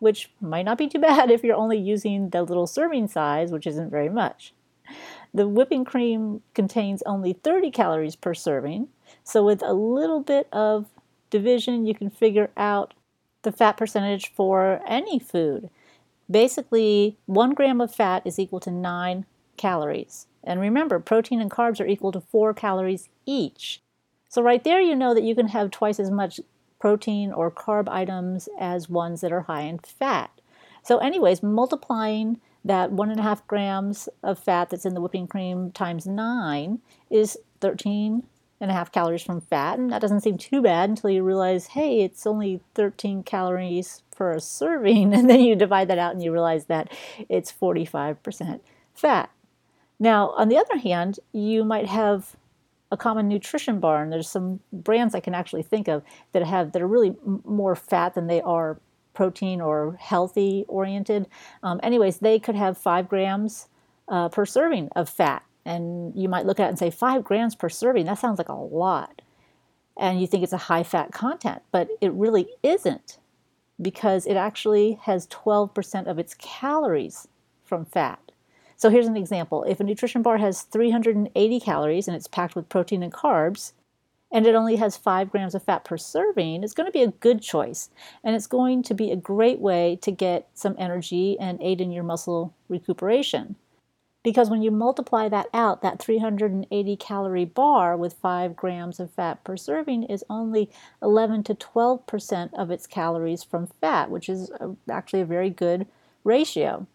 which 0.00 0.30
might 0.40 0.64
not 0.64 0.76
be 0.76 0.88
too 0.88 0.98
bad 0.98 1.30
if 1.30 1.42
you're 1.42 1.56
only 1.56 1.78
using 1.78 2.28
the 2.28 2.42
little 2.42 2.66
serving 2.66 3.08
size, 3.08 3.50
which 3.50 3.66
isn't 3.66 3.90
very 3.90 4.10
much. 4.10 4.52
The 5.32 5.48
whipping 5.48 5.84
cream 5.84 6.42
contains 6.54 7.02
only 7.06 7.32
30 7.32 7.70
calories 7.70 8.16
per 8.16 8.34
serving, 8.34 8.88
so 9.24 9.44
with 9.44 9.62
a 9.62 9.72
little 9.72 10.20
bit 10.20 10.48
of 10.52 10.86
division, 11.30 11.86
you 11.86 11.94
can 11.94 12.10
figure 12.10 12.50
out 12.56 12.94
the 13.48 13.56
fat 13.56 13.78
percentage 13.78 14.30
for 14.34 14.82
any 14.86 15.18
food. 15.18 15.70
Basically, 16.30 17.16
one 17.24 17.54
gram 17.54 17.80
of 17.80 17.94
fat 17.94 18.20
is 18.26 18.38
equal 18.38 18.60
to 18.60 18.70
nine 18.70 19.24
calories. 19.56 20.26
And 20.44 20.60
remember, 20.60 21.00
protein 21.00 21.40
and 21.40 21.50
carbs 21.50 21.80
are 21.80 21.86
equal 21.86 22.12
to 22.12 22.20
4 22.20 22.52
calories 22.52 23.08
each. 23.24 23.80
So 24.28 24.42
right 24.42 24.62
there 24.62 24.82
you 24.82 24.94
know 24.94 25.14
that 25.14 25.22
you 25.22 25.34
can 25.34 25.48
have 25.48 25.70
twice 25.70 25.98
as 25.98 26.10
much 26.10 26.40
protein 26.78 27.32
or 27.32 27.50
carb 27.50 27.88
items 27.88 28.50
as 28.60 28.90
ones 28.90 29.22
that 29.22 29.32
are 29.32 29.40
high 29.40 29.62
in 29.62 29.78
fat. 29.78 30.30
So 30.82 30.98
anyways, 30.98 31.42
multiplying 31.42 32.40
that 32.66 32.92
one 32.92 33.10
and 33.10 33.18
a 33.18 33.22
half 33.22 33.46
grams 33.46 34.10
of 34.22 34.38
fat 34.38 34.68
that's 34.68 34.84
in 34.84 34.92
the 34.92 35.00
whipping 35.00 35.26
cream 35.26 35.72
times 35.72 36.06
nine 36.06 36.80
is 37.08 37.38
13 37.62 38.24
and 38.60 38.70
a 38.70 38.74
half 38.74 38.92
calories 38.92 39.22
from 39.22 39.40
fat. 39.40 39.78
And 39.78 39.90
that 39.92 40.00
doesn't 40.00 40.22
seem 40.22 40.36
too 40.36 40.62
bad 40.62 40.90
until 40.90 41.10
you 41.10 41.22
realize, 41.22 41.68
hey, 41.68 42.02
it's 42.02 42.26
only 42.26 42.60
13 42.74 43.22
calories 43.22 44.02
per 44.10 44.38
serving. 44.38 45.14
And 45.18 45.30
then 45.30 45.40
you 45.40 45.54
divide 45.54 45.88
that 45.88 45.98
out 45.98 46.12
and 46.12 46.22
you 46.22 46.32
realize 46.32 46.66
that 46.66 46.92
it's 47.28 47.52
45% 47.52 48.60
fat. 48.94 49.30
Now, 50.00 50.30
on 50.30 50.48
the 50.48 50.58
other 50.58 50.78
hand, 50.78 51.18
you 51.32 51.64
might 51.64 51.86
have 51.86 52.36
a 52.90 52.96
common 52.96 53.28
nutrition 53.28 53.80
bar, 53.80 54.02
and 54.02 54.12
there's 54.12 54.28
some 54.28 54.60
brands 54.72 55.14
I 55.14 55.20
can 55.20 55.34
actually 55.34 55.62
think 55.62 55.88
of 55.88 56.02
that 56.32 56.42
have 56.44 56.72
that 56.72 56.80
are 56.80 56.88
really 56.88 57.16
more 57.44 57.76
fat 57.76 58.14
than 58.14 58.28
they 58.28 58.40
are 58.40 58.80
protein 59.12 59.60
or 59.60 59.96
healthy 60.00 60.64
oriented. 60.68 61.26
Um, 61.62 61.80
anyways, 61.82 62.18
they 62.18 62.38
could 62.38 62.54
have 62.54 62.78
five 62.78 63.08
grams 63.08 63.68
uh, 64.08 64.28
per 64.28 64.46
serving 64.46 64.88
of 64.96 65.08
fat, 65.08 65.42
and 65.68 66.14
you 66.16 66.28
might 66.28 66.46
look 66.46 66.58
at 66.58 66.66
it 66.66 66.70
and 66.70 66.78
say 66.78 66.90
five 66.90 67.22
grams 67.22 67.54
per 67.54 67.68
serving. 67.68 68.06
That 68.06 68.18
sounds 68.18 68.38
like 68.38 68.48
a 68.48 68.54
lot, 68.54 69.20
and 69.96 70.20
you 70.20 70.26
think 70.26 70.42
it's 70.42 70.52
a 70.52 70.56
high 70.56 70.82
fat 70.82 71.12
content, 71.12 71.62
but 71.70 71.88
it 72.00 72.12
really 72.12 72.48
isn't 72.62 73.18
because 73.80 74.26
it 74.26 74.36
actually 74.36 74.98
has 75.02 75.28
12% 75.28 76.06
of 76.06 76.18
its 76.18 76.34
calories 76.34 77.28
from 77.64 77.84
fat. 77.84 78.18
So 78.76 78.90
here's 78.90 79.06
an 79.06 79.16
example. 79.16 79.64
If 79.64 79.80
a 79.80 79.84
nutrition 79.84 80.22
bar 80.22 80.38
has 80.38 80.62
380 80.62 81.60
calories 81.60 82.08
and 82.08 82.16
it's 82.16 82.28
packed 82.28 82.56
with 82.56 82.68
protein 82.68 83.02
and 83.02 83.12
carbs, 83.12 83.72
and 84.30 84.46
it 84.46 84.54
only 84.54 84.76
has 84.76 84.96
5 84.96 85.30
grams 85.30 85.54
of 85.54 85.62
fat 85.62 85.84
per 85.84 85.96
serving, 85.96 86.62
it's 86.62 86.74
going 86.74 86.86
to 86.86 86.92
be 86.92 87.02
a 87.02 87.08
good 87.08 87.40
choice. 87.40 87.90
And 88.22 88.36
it's 88.36 88.46
going 88.46 88.82
to 88.84 88.94
be 88.94 89.10
a 89.10 89.16
great 89.16 89.58
way 89.58 89.98
to 90.02 90.10
get 90.10 90.48
some 90.54 90.76
energy 90.78 91.36
and 91.40 91.60
aid 91.62 91.80
in 91.80 91.90
your 91.90 92.04
muscle 92.04 92.54
recuperation. 92.68 93.56
Because 94.24 94.50
when 94.50 94.62
you 94.62 94.70
multiply 94.70 95.28
that 95.28 95.46
out, 95.54 95.80
that 95.82 96.00
380 96.00 96.96
calorie 96.96 97.44
bar 97.44 97.96
with 97.96 98.14
5 98.14 98.56
grams 98.56 98.98
of 98.98 99.12
fat 99.12 99.44
per 99.44 99.56
serving 99.56 100.02
is 100.04 100.24
only 100.28 100.70
11 101.00 101.44
to 101.44 101.54
12% 101.54 102.50
of 102.54 102.70
its 102.70 102.86
calories 102.86 103.44
from 103.44 103.68
fat, 103.80 104.10
which 104.10 104.28
is 104.28 104.50
uh, 104.60 104.70
actually 104.90 105.20
a 105.20 105.26
very 105.26 105.50
good 105.50 105.86
ratio. 106.24 106.86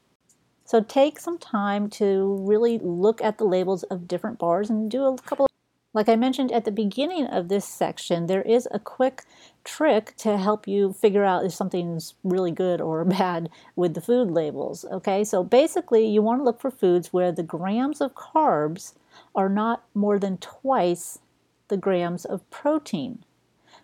So 0.65 0.81
take 0.81 1.19
some 1.19 1.37
time 1.37 1.89
to 1.91 2.37
really 2.41 2.79
look 2.79 3.21
at 3.21 3.37
the 3.37 3.45
labels 3.45 3.83
of 3.83 4.07
different 4.07 4.39
bars 4.39 4.69
and 4.69 4.89
do 4.89 5.05
a 5.05 5.17
couple. 5.17 5.47
Like 5.93 6.09
I 6.09 6.15
mentioned 6.15 6.51
at 6.51 6.65
the 6.65 6.71
beginning 6.71 7.27
of 7.27 7.49
this 7.49 7.65
section, 7.65 8.25
there 8.25 8.41
is 8.41 8.67
a 8.71 8.79
quick 8.79 9.25
trick 9.63 10.15
to 10.17 10.37
help 10.37 10.67
you 10.67 10.91
figure 10.93 11.23
out 11.23 11.45
if 11.45 11.53
something's 11.53 12.15
really 12.23 12.51
good 12.51 12.81
or 12.81 13.05
bad 13.19 13.49
with 13.75 13.93
the 13.93 14.01
food 14.01 14.31
labels. 14.31 14.85
Okay, 14.91 15.23
so 15.23 15.43
basically, 15.43 16.07
you 16.07 16.21
want 16.21 16.39
to 16.39 16.43
look 16.43 16.59
for 16.59 16.71
foods 16.71 17.13
where 17.13 17.31
the 17.31 17.43
grams 17.43 18.01
of 18.01 18.15
carbs 18.15 18.93
are 19.35 19.49
not 19.49 19.83
more 19.93 20.17
than 20.17 20.37
twice 20.37 21.19
the 21.67 21.77
grams 21.77 22.25
of 22.25 22.49
protein 22.49 23.23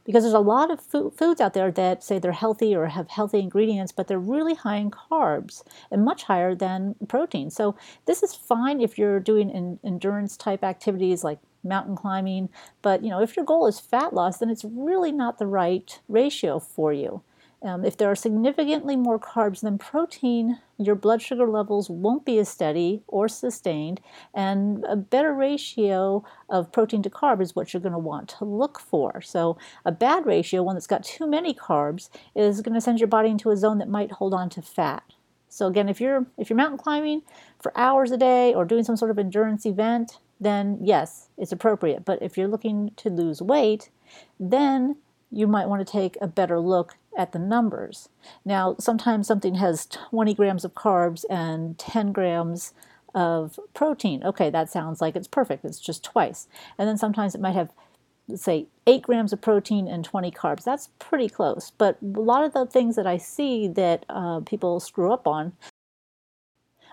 because 0.06 0.24
there's 0.24 0.34
a 0.34 0.40
lot 0.40 0.72
of 0.72 0.82
food, 0.82 1.14
foods 1.16 1.40
out 1.40 1.54
there 1.54 1.72
that 1.72 2.04
say 2.04 2.18
they're 2.18 2.32
healthy 2.32 2.76
or 2.76 2.88
have 2.88 3.10
healthy 3.10 3.40
ingredients, 3.40 3.92
but 3.92 4.08
they're 4.08 4.18
really 4.18 4.56
high 4.56 4.78
in 4.78 4.90
carbs 4.90 5.64
and 5.92 6.04
much 6.04 6.24
higher 6.24 6.56
than 6.56 6.96
protein. 7.08 7.52
So 7.52 7.76
this 8.08 8.24
is 8.24 8.34
fine 8.34 8.82
if 8.82 8.98
you're 8.98 9.20
doing 9.20 9.52
in, 9.52 9.80
endurance 9.84 10.36
type 10.36 10.64
activities 10.64 11.24
like 11.24 11.38
mountain 11.64 11.96
climbing, 11.96 12.50
but 12.82 13.04
you 13.04 13.10
know 13.10 13.22
if 13.22 13.36
your 13.36 13.46
goal 13.46 13.68
is 13.68 13.80
fat 13.80 14.14
loss, 14.14 14.40
then 14.40 14.50
it's 14.50 14.66
really 14.66 15.12
not 15.12 15.38
the 15.38 15.48
right 15.48 16.00
ratio 16.08 16.60
for 16.60 16.94
you. 16.94 17.22
Um, 17.62 17.84
if 17.84 17.98
there 17.98 18.10
are 18.10 18.16
significantly 18.16 18.96
more 18.96 19.20
carbs 19.20 19.60
than 19.60 19.78
protein, 19.78 20.60
your 20.78 20.96
blood 20.96 21.22
sugar 21.22 21.46
levels 21.46 21.90
won't 21.90 22.24
be 22.24 22.40
as 22.40 22.48
steady 22.48 23.04
or 23.06 23.28
sustained, 23.28 24.00
and 24.34 24.86
a 24.88 24.96
better 24.96 25.34
ratio 25.34 26.24
of 26.50 26.72
protein 26.72 27.04
to 27.04 27.10
carb 27.10 27.42
is 27.42 27.56
what 27.56 27.74
you're 27.74 27.82
going 27.82 27.92
to 27.92 28.00
want 28.00 28.30
to 28.30 28.46
look 28.46 28.80
for. 28.80 29.22
So, 29.22 29.58
a 29.84 29.92
bad 29.92 30.26
ratio, 30.26 30.64
one 30.64 30.76
that's 30.76 30.88
got 30.88 31.04
too 31.04 31.28
many 31.28 31.54
carbs, 31.54 32.10
is 32.34 32.62
going 32.62 32.76
to 32.76 32.82
send 32.82 33.00
your 33.00 33.08
body 33.08 33.30
into 33.30 33.50
a 33.50 33.58
zone 33.58 33.80
that 33.80 33.90
might 33.90 34.14
hold 34.14 34.34
on 34.34 34.50
to 34.52 34.62
fat. 34.62 35.04
So 35.50 35.66
again, 35.68 35.90
if 35.90 36.00
you're 36.00 36.28
if 36.38 36.50
you're 36.50 36.58
mountain 36.58 36.78
climbing 36.78 37.24
for 37.60 37.78
hours 37.78 38.12
a 38.12 38.18
day 38.18 38.54
or 38.54 38.66
doing 38.66 38.84
some 38.84 38.96
sort 38.96 39.12
of 39.12 39.18
endurance 39.18 39.66
event, 39.66 40.20
then 40.40 40.78
yes, 40.82 41.30
it's 41.38 41.52
appropriate. 41.52 42.06
But 42.06 42.22
if 42.22 42.38
you're 42.38 42.48
looking 42.48 42.92
to 42.98 43.10
lose 43.10 43.42
weight, 43.42 43.90
then 44.40 44.98
you 45.32 45.48
might 45.48 45.68
want 45.68 45.86
to 45.86 45.92
take 45.92 46.18
a 46.22 46.28
better 46.28 46.60
look 46.60 46.96
at 47.18 47.32
the 47.32 47.40
numbers. 47.40 48.10
Now, 48.46 48.76
sometimes 48.80 49.28
something 49.28 49.56
has 49.56 49.86
20 49.86 50.34
grams 50.34 50.66
of 50.66 50.74
carbs 50.74 51.26
and 51.30 51.78
10 51.78 52.12
grams 52.12 52.74
of 53.14 53.60
protein. 53.74 54.24
Okay, 54.24 54.50
that 54.50 54.72
sounds 54.72 55.02
like 55.02 55.16
it's 55.16 55.28
perfect. 55.28 55.66
It's 55.66 55.80
just 55.80 56.04
twice. 56.04 56.48
And 56.78 56.88
then 56.88 56.98
sometimes 56.98 57.36
it 57.36 57.42
might 57.42 57.56
have, 57.56 57.72
let's 58.28 58.44
say, 58.44 58.68
8 58.88 59.02
grams 59.02 59.34
of 59.34 59.42
protein 59.42 59.88
and 59.88 60.06
20 60.06 60.32
carbs. 60.32 60.64
That's 60.64 60.90
pretty 61.00 61.30
close. 61.30 61.72
But 61.78 61.98
a 62.02 62.22
lot 62.22 62.44
of 62.44 62.54
the 62.54 62.66
things 62.66 62.96
that 62.96 63.08
I 63.08 63.18
see 63.18 63.68
that 63.68 64.06
uh, 64.10 64.42
people 64.42 64.80
screw 64.80 65.12
up 65.12 65.28
on 65.28 65.54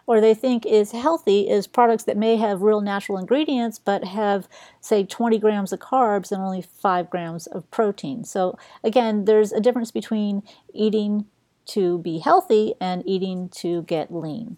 or 0.07 0.21
they 0.21 0.35
think 0.35 0.64
is 0.64 0.92
healthy 0.92 1.49
is 1.49 1.66
products 1.66 2.05
that 2.05 2.16
may 2.16 2.37
have 2.37 2.62
real 2.62 2.81
natural 2.81 3.19
ingredients 3.19 3.79
but 3.79 4.05
have, 4.05 4.49
say, 4.81 5.05
20 5.05 5.38
grams 5.38 5.73
of 5.73 5.81
carbs 5.81 6.31
and 6.31 6.42
only 6.42 6.62
5 6.62 7.11
grams 7.11 7.47
of 7.47 7.69
protein. 7.71 8.25
So, 8.25 8.57
again, 8.85 9.25
there's 9.25 9.53
a 9.53 9.61
difference 9.61 9.90
between 9.90 10.42
eating 10.73 11.27
to 11.66 11.99
be 11.99 12.19
healthy 12.19 12.75
and 12.81 13.03
eating 13.07 13.49
to 13.49 13.83
get 13.83 14.14
lean. 14.14 14.57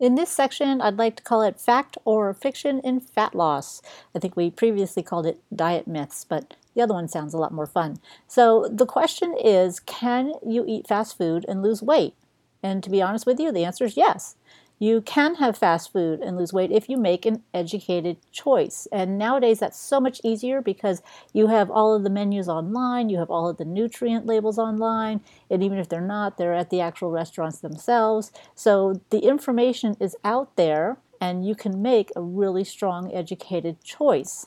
In 0.00 0.14
this 0.14 0.30
section, 0.30 0.80
I'd 0.80 0.96
like 0.96 1.16
to 1.16 1.24
call 1.24 1.42
it 1.42 1.58
Fact 1.58 1.98
or 2.04 2.32
Fiction 2.32 2.80
in 2.84 3.00
Fat 3.00 3.34
Loss. 3.34 3.82
I 4.14 4.20
think 4.20 4.36
we 4.36 4.48
previously 4.48 5.02
called 5.02 5.26
it 5.26 5.40
Diet 5.54 5.88
Myths, 5.88 6.24
but 6.24 6.54
the 6.74 6.82
other 6.82 6.94
one 6.94 7.08
sounds 7.08 7.34
a 7.34 7.38
lot 7.38 7.52
more 7.52 7.66
fun. 7.66 7.98
So 8.28 8.68
the 8.72 8.86
question 8.86 9.34
is 9.36 9.80
can 9.80 10.34
you 10.46 10.64
eat 10.68 10.86
fast 10.86 11.18
food 11.18 11.44
and 11.48 11.62
lose 11.62 11.82
weight? 11.82 12.14
And 12.62 12.84
to 12.84 12.90
be 12.90 13.02
honest 13.02 13.26
with 13.26 13.40
you, 13.40 13.50
the 13.50 13.64
answer 13.64 13.84
is 13.84 13.96
yes. 13.96 14.36
You 14.78 15.00
can 15.00 15.36
have 15.36 15.58
fast 15.58 15.92
food 15.92 16.20
and 16.20 16.36
lose 16.36 16.52
weight 16.52 16.70
if 16.70 16.88
you 16.88 16.96
make 16.96 17.26
an 17.26 17.42
educated 17.52 18.18
choice. 18.30 18.86
And 18.92 19.18
nowadays 19.18 19.58
that's 19.58 19.78
so 19.78 20.00
much 20.00 20.20
easier 20.22 20.60
because 20.60 21.02
you 21.32 21.48
have 21.48 21.70
all 21.70 21.94
of 21.94 22.04
the 22.04 22.10
menus 22.10 22.48
online, 22.48 23.08
you 23.08 23.18
have 23.18 23.30
all 23.30 23.48
of 23.48 23.56
the 23.56 23.64
nutrient 23.64 24.24
labels 24.24 24.58
online, 24.58 25.20
and 25.50 25.62
even 25.62 25.78
if 25.78 25.88
they're 25.88 26.00
not, 26.00 26.38
they're 26.38 26.54
at 26.54 26.70
the 26.70 26.80
actual 26.80 27.10
restaurants 27.10 27.58
themselves. 27.58 28.30
So 28.54 29.00
the 29.10 29.20
information 29.20 29.96
is 29.98 30.16
out 30.24 30.54
there 30.56 30.98
and 31.20 31.44
you 31.44 31.56
can 31.56 31.82
make 31.82 32.10
a 32.14 32.22
really 32.22 32.64
strong 32.64 33.12
educated 33.12 33.82
choice. 33.82 34.46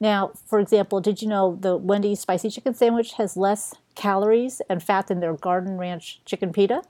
Now, 0.00 0.32
for 0.46 0.58
example, 0.58 1.00
did 1.00 1.22
you 1.22 1.28
know 1.28 1.56
the 1.60 1.76
Wendy's 1.76 2.20
spicy 2.20 2.50
chicken 2.50 2.74
sandwich 2.74 3.12
has 3.14 3.36
less 3.36 3.74
calories 3.94 4.60
and 4.68 4.82
fat 4.82 5.06
than 5.06 5.20
their 5.20 5.34
Garden 5.34 5.76
Ranch 5.76 6.20
chicken 6.24 6.52
pita? 6.52 6.82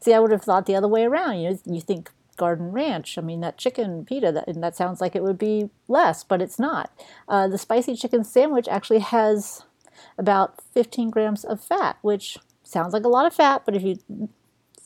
See, 0.00 0.12
I 0.12 0.18
would 0.18 0.30
have 0.30 0.42
thought 0.42 0.66
the 0.66 0.76
other 0.76 0.88
way 0.88 1.04
around. 1.04 1.38
You 1.38 1.50
know, 1.50 1.58
you 1.66 1.80
think 1.80 2.10
Garden 2.36 2.72
Ranch. 2.72 3.18
I 3.18 3.22
mean, 3.22 3.40
that 3.40 3.58
chicken 3.58 4.04
pita, 4.04 4.32
that, 4.32 4.48
and 4.48 4.62
that 4.62 4.76
sounds 4.76 5.00
like 5.00 5.16
it 5.16 5.22
would 5.22 5.38
be 5.38 5.70
less, 5.88 6.22
but 6.24 6.42
it's 6.42 6.58
not. 6.58 6.90
Uh, 7.28 7.48
the 7.48 7.58
spicy 7.58 7.96
chicken 7.96 8.24
sandwich 8.24 8.68
actually 8.68 9.00
has 9.00 9.64
about 10.18 10.62
15 10.72 11.10
grams 11.10 11.44
of 11.44 11.60
fat, 11.60 11.98
which 12.02 12.38
sounds 12.62 12.92
like 12.92 13.04
a 13.04 13.08
lot 13.08 13.26
of 13.26 13.34
fat, 13.34 13.62
but 13.64 13.74
if 13.74 13.82
you 13.82 14.28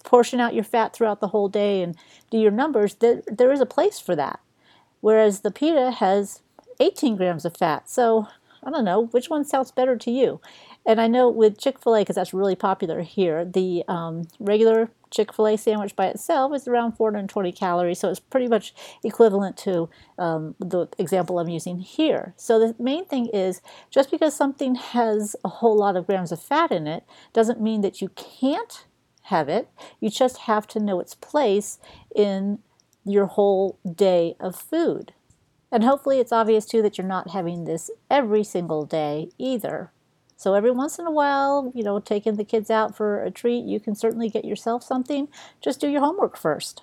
portion 0.05 0.41
out 0.41 0.55
your 0.55 0.65
fat 0.65 0.95
throughout 0.95 1.21
the 1.21 1.29
whole 1.29 1.49
day 1.49 1.83
and 1.83 1.97
do 2.31 2.39
your 2.39 2.51
numbers, 2.51 2.95
there, 2.97 3.23
there 3.27 3.53
is 3.53 3.61
a 3.61 3.67
place 3.67 3.99
for 3.99 4.17
that. 4.17 4.41
Whereas 5.01 5.41
the 5.41 5.51
pita 5.51 5.91
has 5.93 6.43
18 6.79 7.17
grams 7.17 7.45
of 7.45 7.57
fat. 7.57 7.89
So 7.89 8.29
I 8.63 8.71
don't 8.71 8.85
know 8.85 9.07
which 9.07 9.31
one 9.31 9.45
sounds 9.45 9.71
better 9.71 9.97
to 9.97 10.11
you. 10.11 10.41
And 10.87 11.01
I 11.01 11.07
know 11.07 11.29
with 11.29 11.59
Chick 11.59 11.79
fil 11.79 11.95
A, 11.95 12.01
because 12.01 12.17
that's 12.17 12.33
really 12.33 12.57
popular 12.57 13.03
here, 13.03 13.45
the 13.45 13.85
um, 13.87 14.27
regular 14.39 14.91
Chick 15.11 15.33
fil 15.35 15.49
A 15.49 15.57
sandwich 15.57 15.95
by 15.95 16.07
itself 16.07 16.55
is 16.55 16.67
around 16.67 16.93
420 16.93 17.53
calories. 17.53 17.99
So 17.99 18.09
it's 18.09 18.21
pretty 18.21 18.49
much 18.49 18.75
equivalent 19.05 19.57
to 19.59 19.91
um, 20.19 20.55
the 20.59 20.89
example 20.99 21.39
I'm 21.39 21.49
using 21.49 21.81
here. 21.81 22.33
So 22.37 22.59
the 22.59 22.75
main 22.83 23.05
thing 23.05 23.27
is 23.27 23.61
just 23.91 24.11
because 24.11 24.35
something 24.35 24.77
has 24.77 25.37
a 25.45 25.49
whole 25.49 25.77
lot 25.77 25.97
of 25.97 26.07
grams 26.07 26.33
of 26.33 26.43
fat 26.43 26.73
in 26.73 26.87
it 26.87 27.05
doesn't 27.33 27.61
mean 27.61 27.83
that 27.83 28.01
you 28.01 28.09
can't 28.11 28.87
have 29.25 29.49
it. 29.49 29.69
You 30.01 30.11
just 30.11 30.39
have 30.39 30.67
to 30.69 30.81
know 30.81 31.01
its 31.01 31.15
place 31.15 31.79
in 32.15 32.61
your 33.05 33.27
whole 33.27 33.79
day 33.95 34.35
of 34.41 34.57
food. 34.57 35.13
And 35.73 35.85
hopefully 35.85 36.19
it's 36.19 36.33
obvious 36.33 36.67
too 36.67 36.83
that 36.83 36.99
you're 36.99 37.07
not 37.07 37.31
having 37.31 37.65
this 37.65 37.91
every 38.11 38.45
single 38.45 38.85
day 38.85 39.31
either. 39.39 39.93
So 40.41 40.55
every 40.55 40.71
once 40.71 40.99
in 40.99 41.07
a 41.07 41.11
while, 41.11 41.71
you 41.75 41.83
know, 41.83 42.01
taking 42.01 42.37
the 42.37 42.45
kids 42.45 42.71
out 42.71 42.97
for 42.97 43.23
a 43.23 43.31
treat, 43.31 43.67
you 43.67 43.79
can 43.79 43.95
certainly 43.95 44.31
get 44.31 44.47
yourself 44.47 44.83
something. 44.83 45.29
Just 45.61 45.83
do 45.83 45.89
your 45.91 46.01
homework 46.01 46.35
first. 46.39 46.83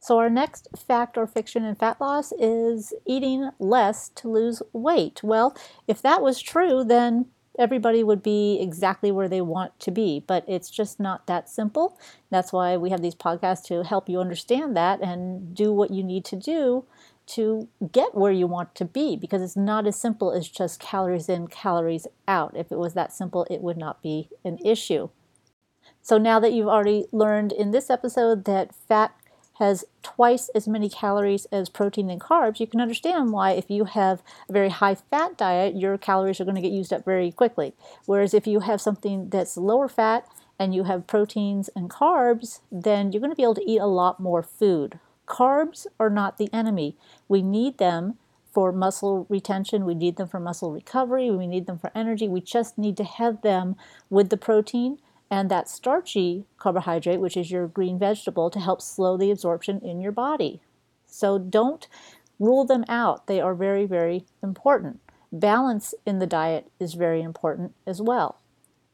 So 0.00 0.18
our 0.18 0.28
next 0.28 0.66
fact 0.76 1.16
or 1.16 1.28
fiction 1.28 1.64
in 1.64 1.76
fat 1.76 2.00
loss 2.00 2.32
is 2.40 2.92
eating 3.06 3.50
less 3.60 4.08
to 4.16 4.28
lose 4.28 4.62
weight. 4.72 5.20
Well, 5.22 5.56
if 5.86 6.02
that 6.02 6.22
was 6.22 6.42
true, 6.42 6.82
then 6.82 7.26
everybody 7.56 8.02
would 8.02 8.20
be 8.20 8.58
exactly 8.60 9.12
where 9.12 9.28
they 9.28 9.42
want 9.42 9.78
to 9.78 9.92
be, 9.92 10.24
but 10.26 10.44
it's 10.48 10.68
just 10.68 10.98
not 10.98 11.28
that 11.28 11.48
simple. 11.48 11.96
That's 12.30 12.52
why 12.52 12.76
we 12.78 12.90
have 12.90 13.00
these 13.00 13.14
podcasts 13.14 13.64
to 13.66 13.84
help 13.84 14.08
you 14.08 14.18
understand 14.18 14.76
that 14.76 15.00
and 15.00 15.54
do 15.54 15.72
what 15.72 15.92
you 15.92 16.02
need 16.02 16.24
to 16.24 16.36
do 16.36 16.84
to 17.34 17.68
get 17.92 18.14
where 18.14 18.32
you 18.32 18.46
want 18.46 18.74
to 18.74 18.84
be 18.84 19.16
because 19.16 19.42
it's 19.42 19.56
not 19.56 19.86
as 19.86 19.96
simple 19.96 20.32
as 20.32 20.48
just 20.48 20.80
calories 20.80 21.28
in, 21.28 21.46
calories 21.46 22.06
out. 22.28 22.56
If 22.56 22.70
it 22.70 22.78
was 22.78 22.94
that 22.94 23.12
simple, 23.12 23.46
it 23.50 23.60
would 23.60 23.76
not 23.76 24.02
be 24.02 24.28
an 24.44 24.58
issue. 24.64 25.08
So 26.02 26.18
now 26.18 26.40
that 26.40 26.52
you've 26.52 26.68
already 26.68 27.06
learned 27.12 27.52
in 27.52 27.70
this 27.70 27.88
episode 27.88 28.44
that 28.44 28.74
fat 28.74 29.14
has 29.58 29.84
twice 30.02 30.48
as 30.54 30.66
many 30.66 30.88
calories 30.88 31.46
as 31.46 31.68
protein 31.68 32.10
and 32.10 32.20
carbs, 32.20 32.58
you 32.58 32.66
can 32.66 32.80
understand 32.80 33.30
why 33.30 33.52
if 33.52 33.70
you 33.70 33.84
have 33.84 34.22
a 34.48 34.52
very 34.52 34.70
high 34.70 34.94
fat 34.94 35.36
diet, 35.36 35.76
your 35.76 35.96
calories 35.96 36.40
are 36.40 36.44
going 36.44 36.56
to 36.56 36.62
get 36.62 36.72
used 36.72 36.92
up 36.92 37.04
very 37.04 37.30
quickly. 37.30 37.74
Whereas 38.06 38.34
if 38.34 38.46
you 38.46 38.60
have 38.60 38.80
something 38.80 39.28
that's 39.28 39.56
lower 39.56 39.88
fat 39.88 40.26
and 40.58 40.74
you 40.74 40.84
have 40.84 41.06
proteins 41.06 41.70
and 41.76 41.88
carbs, 41.88 42.60
then 42.70 43.12
you're 43.12 43.20
going 43.20 43.30
to 43.30 43.36
be 43.36 43.42
able 43.42 43.54
to 43.54 43.70
eat 43.70 43.78
a 43.78 43.86
lot 43.86 44.18
more 44.18 44.42
food. 44.42 44.98
Carbs 45.32 45.86
are 45.98 46.10
not 46.10 46.36
the 46.36 46.52
enemy. 46.52 46.94
We 47.26 47.40
need 47.40 47.78
them 47.78 48.18
for 48.52 48.70
muscle 48.70 49.24
retention, 49.30 49.86
we 49.86 49.94
need 49.94 50.16
them 50.16 50.28
for 50.28 50.38
muscle 50.38 50.70
recovery, 50.70 51.30
we 51.30 51.46
need 51.46 51.64
them 51.64 51.78
for 51.78 51.90
energy. 51.94 52.28
We 52.28 52.42
just 52.42 52.76
need 52.76 52.98
to 52.98 53.04
have 53.04 53.40
them 53.40 53.76
with 54.10 54.28
the 54.28 54.36
protein 54.36 54.98
and 55.30 55.50
that 55.50 55.70
starchy 55.70 56.44
carbohydrate, 56.58 57.18
which 57.18 57.38
is 57.38 57.50
your 57.50 57.66
green 57.66 57.98
vegetable, 57.98 58.50
to 58.50 58.60
help 58.60 58.82
slow 58.82 59.16
the 59.16 59.30
absorption 59.30 59.80
in 59.80 60.02
your 60.02 60.12
body. 60.12 60.60
So 61.06 61.38
don't 61.38 61.88
rule 62.38 62.66
them 62.66 62.84
out. 62.86 63.26
They 63.26 63.40
are 63.40 63.54
very, 63.54 63.86
very 63.86 64.26
important. 64.42 65.00
Balance 65.32 65.94
in 66.04 66.18
the 66.18 66.26
diet 66.26 66.70
is 66.78 66.92
very 66.92 67.22
important 67.22 67.74
as 67.86 68.02
well. 68.02 68.38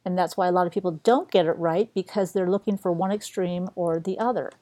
And 0.05 0.17
that's 0.17 0.37
why 0.37 0.47
a 0.47 0.53
lot 0.53 0.69
of 0.69 0.73
people 0.73 1.01
don't 1.03 1.33
get 1.33 1.47
it 1.47 1.59
right 1.59 1.93
because 1.95 2.31
they're 2.31 2.49
looking 2.49 2.79
for 2.79 2.93
one 2.93 3.11
extreme 3.11 3.69
or 3.75 3.99
the 3.99 4.21
other. 4.21 4.53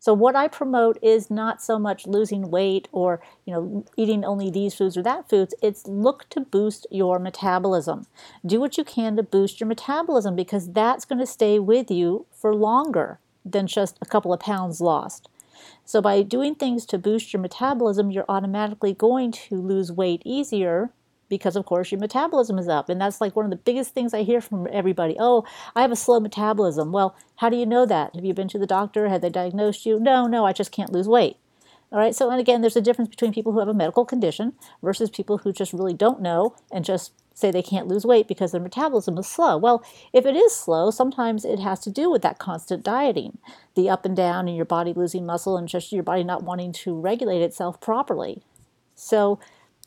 So 0.00 0.14
what 0.14 0.36
I 0.36 0.46
promote 0.46 0.96
is 1.02 1.30
not 1.30 1.60
so 1.60 1.78
much 1.78 2.06
losing 2.06 2.50
weight 2.50 2.88
or, 2.92 3.20
you 3.44 3.52
know, 3.52 3.84
eating 3.96 4.24
only 4.24 4.50
these 4.50 4.74
foods 4.74 4.96
or 4.96 5.02
that 5.02 5.28
foods. 5.28 5.54
It's 5.60 5.86
look 5.88 6.28
to 6.30 6.40
boost 6.40 6.86
your 6.90 7.18
metabolism. 7.18 8.06
Do 8.46 8.60
what 8.60 8.78
you 8.78 8.84
can 8.84 9.16
to 9.16 9.22
boost 9.24 9.60
your 9.60 9.66
metabolism 9.66 10.36
because 10.36 10.72
that's 10.72 11.04
going 11.04 11.18
to 11.18 11.26
stay 11.26 11.58
with 11.58 11.90
you 11.90 12.26
for 12.32 12.54
longer 12.54 13.18
than 13.44 13.66
just 13.66 13.98
a 14.00 14.06
couple 14.06 14.32
of 14.32 14.40
pounds 14.40 14.80
lost. 14.80 15.28
So 15.84 16.00
by 16.00 16.22
doing 16.22 16.54
things 16.54 16.86
to 16.86 16.98
boost 16.98 17.32
your 17.32 17.42
metabolism, 17.42 18.10
you're 18.10 18.24
automatically 18.28 18.92
going 18.92 19.32
to 19.32 19.56
lose 19.56 19.90
weight 19.90 20.22
easier 20.24 20.90
because 21.28 21.56
of 21.56 21.66
course 21.66 21.90
your 21.90 22.00
metabolism 22.00 22.58
is 22.58 22.68
up. 22.68 22.88
And 22.88 23.00
that's 23.00 23.20
like 23.20 23.36
one 23.36 23.44
of 23.44 23.50
the 23.50 23.56
biggest 23.56 23.94
things 23.94 24.14
i 24.14 24.22
hear 24.22 24.40
from 24.40 24.66
everybody 24.72 25.16
oh 25.18 25.44
i 25.74 25.82
have 25.82 25.92
a 25.92 25.96
slow 25.96 26.20
metabolism. 26.20 26.92
Well 26.92 27.16
how 27.36 27.48
do 27.48 27.56
you 27.56 27.66
know 27.66 27.86
that? 27.86 28.14
Have 28.14 28.24
you 28.24 28.34
been 28.34 28.48
to 28.48 28.58
the 28.58 28.66
doctor? 28.66 29.08
Have 29.08 29.20
they 29.20 29.30
diagnosed 29.30 29.86
you? 29.86 29.98
No 29.98 30.26
no 30.26 30.44
i 30.46 30.52
just 30.52 30.72
can't 30.72 30.92
lose 30.92 31.08
weight. 31.08 31.36
All 31.90 31.98
right 31.98 32.14
so 32.14 32.30
and 32.30 32.40
again 32.40 32.60
there's 32.60 32.76
a 32.76 32.82
difference 32.82 33.10
between 33.10 33.32
people 33.32 33.52
who 33.52 33.60
have 33.60 33.68
a 33.68 33.74
medical 33.74 34.04
condition 34.04 34.54
versus 34.82 35.10
people 35.10 35.38
who 35.38 35.52
just 35.52 35.72
really 35.72 35.94
don't 35.94 36.20
know 36.20 36.54
and 36.70 36.84
just 36.84 37.12
say 37.38 37.50
they 37.50 37.62
can't 37.62 37.86
lose 37.86 38.04
weight 38.04 38.26
because 38.26 38.50
their 38.50 38.60
metabolism 38.60 39.16
is 39.16 39.26
slow. 39.26 39.56
Well, 39.56 39.84
if 40.12 40.26
it 40.26 40.34
is 40.34 40.54
slow, 40.54 40.90
sometimes 40.90 41.44
it 41.44 41.60
has 41.60 41.78
to 41.80 41.90
do 41.90 42.10
with 42.10 42.22
that 42.22 42.38
constant 42.38 42.82
dieting, 42.82 43.38
the 43.76 43.88
up 43.88 44.04
and 44.04 44.16
down, 44.16 44.48
and 44.48 44.56
your 44.56 44.66
body 44.66 44.92
losing 44.92 45.24
muscle 45.24 45.56
and 45.56 45.68
just 45.68 45.92
your 45.92 46.02
body 46.02 46.24
not 46.24 46.42
wanting 46.42 46.72
to 46.72 46.98
regulate 46.98 47.42
itself 47.42 47.80
properly. 47.80 48.42
So, 48.96 49.38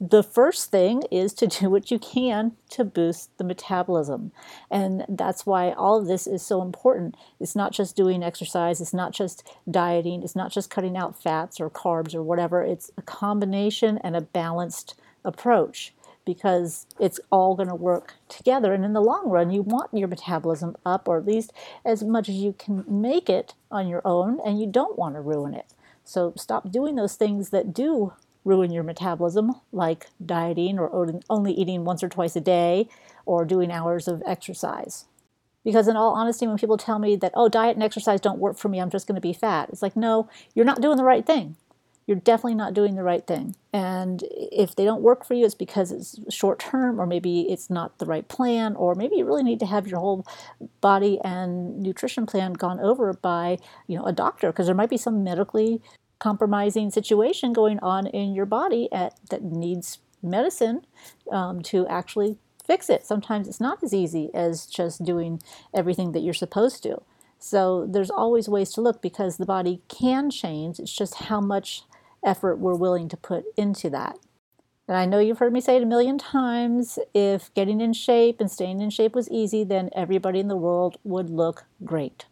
the 0.02 0.24
first 0.24 0.72
thing 0.72 1.04
is 1.12 1.32
to 1.36 1.48
do 1.60 1.70
what 1.70 1.92
you 1.92 2.00
can 2.00 2.54
to 2.72 2.84
boost 2.84 3.38
the 3.38 3.44
metabolism. 3.44 4.32
And 4.72 5.06
that's 5.08 5.46
why 5.46 5.72
all 5.72 6.00
of 6.00 6.08
this 6.08 6.26
is 6.26 6.42
so 6.42 6.62
important. 6.62 7.16
It's 7.40 7.56
not 7.56 7.72
just 7.72 7.96
doing 7.96 8.24
exercise, 8.24 8.82
it's 8.82 8.94
not 8.94 9.14
just 9.14 9.48
dieting, 9.70 10.24
it's 10.24 10.36
not 10.36 10.52
just 10.52 10.72
cutting 10.72 10.98
out 10.98 11.22
fats 11.22 11.60
or 11.60 11.70
carbs 11.70 12.16
or 12.16 12.24
whatever. 12.24 12.64
It's 12.64 12.92
a 12.98 13.04
combination 13.04 14.00
and 14.00 14.16
a 14.16 14.22
balanced 14.22 14.96
approach 15.24 15.94
because 16.26 16.88
it's 17.00 17.20
all 17.32 17.56
going 17.56 17.70
to 17.70 17.76
work 17.76 18.14
together. 18.30 18.74
And 18.74 18.86
in 18.86 18.94
the 18.94 19.02
long 19.02 19.30
run, 19.30 19.52
you 19.52 19.62
want 19.62 19.94
your 19.94 20.08
metabolism 20.08 20.76
up, 20.86 21.08
or 21.08 21.18
at 21.18 21.26
least 21.26 21.52
as 21.84 22.04
much 22.04 22.30
as 22.30 22.36
you 22.36 22.54
can 22.54 22.84
make 22.88 23.30
it 23.30 23.56
on 23.72 23.88
your 23.88 24.02
own, 24.06 24.40
and 24.46 24.60
you 24.60 24.68
don't 24.68 25.00
want 25.00 25.16
to 25.16 25.22
ruin 25.22 25.54
it. 25.56 25.74
So 26.04 26.34
stop 26.38 26.72
doing 26.72 26.96
those 26.96 27.16
things 27.16 27.50
that 27.50 27.74
do 27.74 28.14
ruin 28.44 28.72
your 28.72 28.84
metabolism, 28.84 29.54
like 29.72 30.08
dieting 30.26 30.80
or 30.80 31.16
only 31.30 31.54
eating 31.54 31.86
once 31.86 32.04
or 32.04 32.10
twice 32.10 32.36
a 32.36 32.42
day 32.42 32.88
or 33.26 33.46
doing 33.46 33.72
hours 33.72 34.08
of 34.08 34.24
exercise. 34.26 35.06
Because, 35.64 35.88
in 35.88 35.96
all 35.96 36.16
honesty, 36.16 36.48
when 36.48 36.58
people 36.58 36.78
tell 36.78 36.98
me 36.98 37.16
that, 37.18 37.34
oh, 37.36 37.48
diet 37.48 37.76
and 37.76 37.84
exercise 37.84 38.20
don't 38.20 38.40
work 38.40 38.58
for 38.58 38.68
me, 38.68 38.80
I'm 38.80 38.90
just 38.90 39.06
going 39.06 39.16
to 39.16 39.22
be 39.22 39.32
fat, 39.32 39.70
it's 39.70 39.84
like, 39.84 39.96
no, 39.96 40.28
you're 40.56 40.66
not 40.66 40.82
doing 40.82 40.98
the 40.98 41.04
right 41.04 41.24
thing. 41.24 41.56
You're 42.08 42.18
definitely 42.18 42.56
not 42.56 42.74
doing 42.74 42.96
the 42.96 43.04
right 43.04 43.26
thing. 43.26 43.56
And 43.72 44.24
if 44.32 44.76
they 44.76 44.86
don't 44.86 45.04
work 45.04 45.24
for 45.24 45.36
you, 45.36 45.46
it's 45.46 45.54
because 45.54 45.92
it's 45.92 46.20
short 46.34 46.58
term, 46.58 47.00
or 47.00 47.06
maybe 47.06 47.42
it's 47.42 47.70
not 47.70 48.00
the 48.00 48.08
right 48.08 48.28
plan, 48.28 48.76
or 48.76 48.96
maybe 48.96 49.18
you 49.18 49.26
really 49.26 49.44
need 49.44 49.60
to 49.60 49.68
have 49.68 49.88
your 49.88 50.00
whole 50.00 50.26
body 50.82 51.20
and 51.24 51.80
nutrition 51.80 52.26
plan 52.26 52.54
gone 52.54 52.80
over 52.80 53.14
by 53.14 53.60
you 53.86 53.96
know 53.96 54.06
a 54.06 54.12
doctor, 54.12 54.48
because 54.48 54.66
there 54.66 54.76
might 54.76 54.90
be 54.90 54.98
some 54.98 55.24
medically 55.24 55.80
compromising 56.22 56.92
situation 56.92 57.52
going 57.52 57.80
on 57.80 58.08
in 58.08 58.34
your 58.36 58.46
body 58.46 58.88
at, 58.94 59.20
that 59.30 59.44
needs 59.44 59.98
medicine 60.22 60.86
um, 61.32 61.62
to 61.64 61.86
actually 61.88 62.38
fix 62.66 62.90
it. 62.90 63.06
Sometimes 63.06 63.48
it's 63.48 63.60
not 63.60 63.84
as 63.84 63.94
easy 63.94 64.30
as 64.34 64.68
just 64.68 65.04
doing 65.04 65.42
everything 65.74 66.12
that 66.12 66.22
you're 66.22 66.34
supposed 66.34 66.84
to. 66.84 67.02
So 67.40 67.88
there's 67.90 68.12
always 68.12 68.48
ways 68.48 68.72
to 68.74 68.82
look 68.82 69.02
because 69.02 69.38
the 69.38 69.48
body 69.48 69.82
can 69.90 70.30
change. 70.30 70.80
It's 70.80 70.96
just 70.96 71.16
how 71.16 71.42
much 71.42 71.84
effort 72.24 72.58
we're 72.58 72.76
willing 72.76 73.10
to 73.10 73.18
put 73.18 73.46
into 73.58 73.90
that. 73.90 74.20
And 74.88 74.96
I 74.98 75.06
know 75.06 75.20
you've 75.20 75.40
heard 75.40 75.54
me 75.54 75.62
say 75.62 75.78
it 75.78 75.84
a 75.84 75.88
million 75.88 76.20
times 76.20 77.00
if 77.16 77.52
getting 77.56 77.82
in 77.82 77.94
shape 77.94 78.40
and 78.40 78.52
staying 78.52 78.80
in 78.80 78.92
shape 78.92 79.16
was 79.16 79.30
easy, 79.32 79.64
then 79.64 79.90
everybody 79.96 80.40
in 80.40 80.50
the 80.50 80.56
world 80.56 80.98
would 81.04 81.32
look 81.32 81.66
great. 81.84 82.26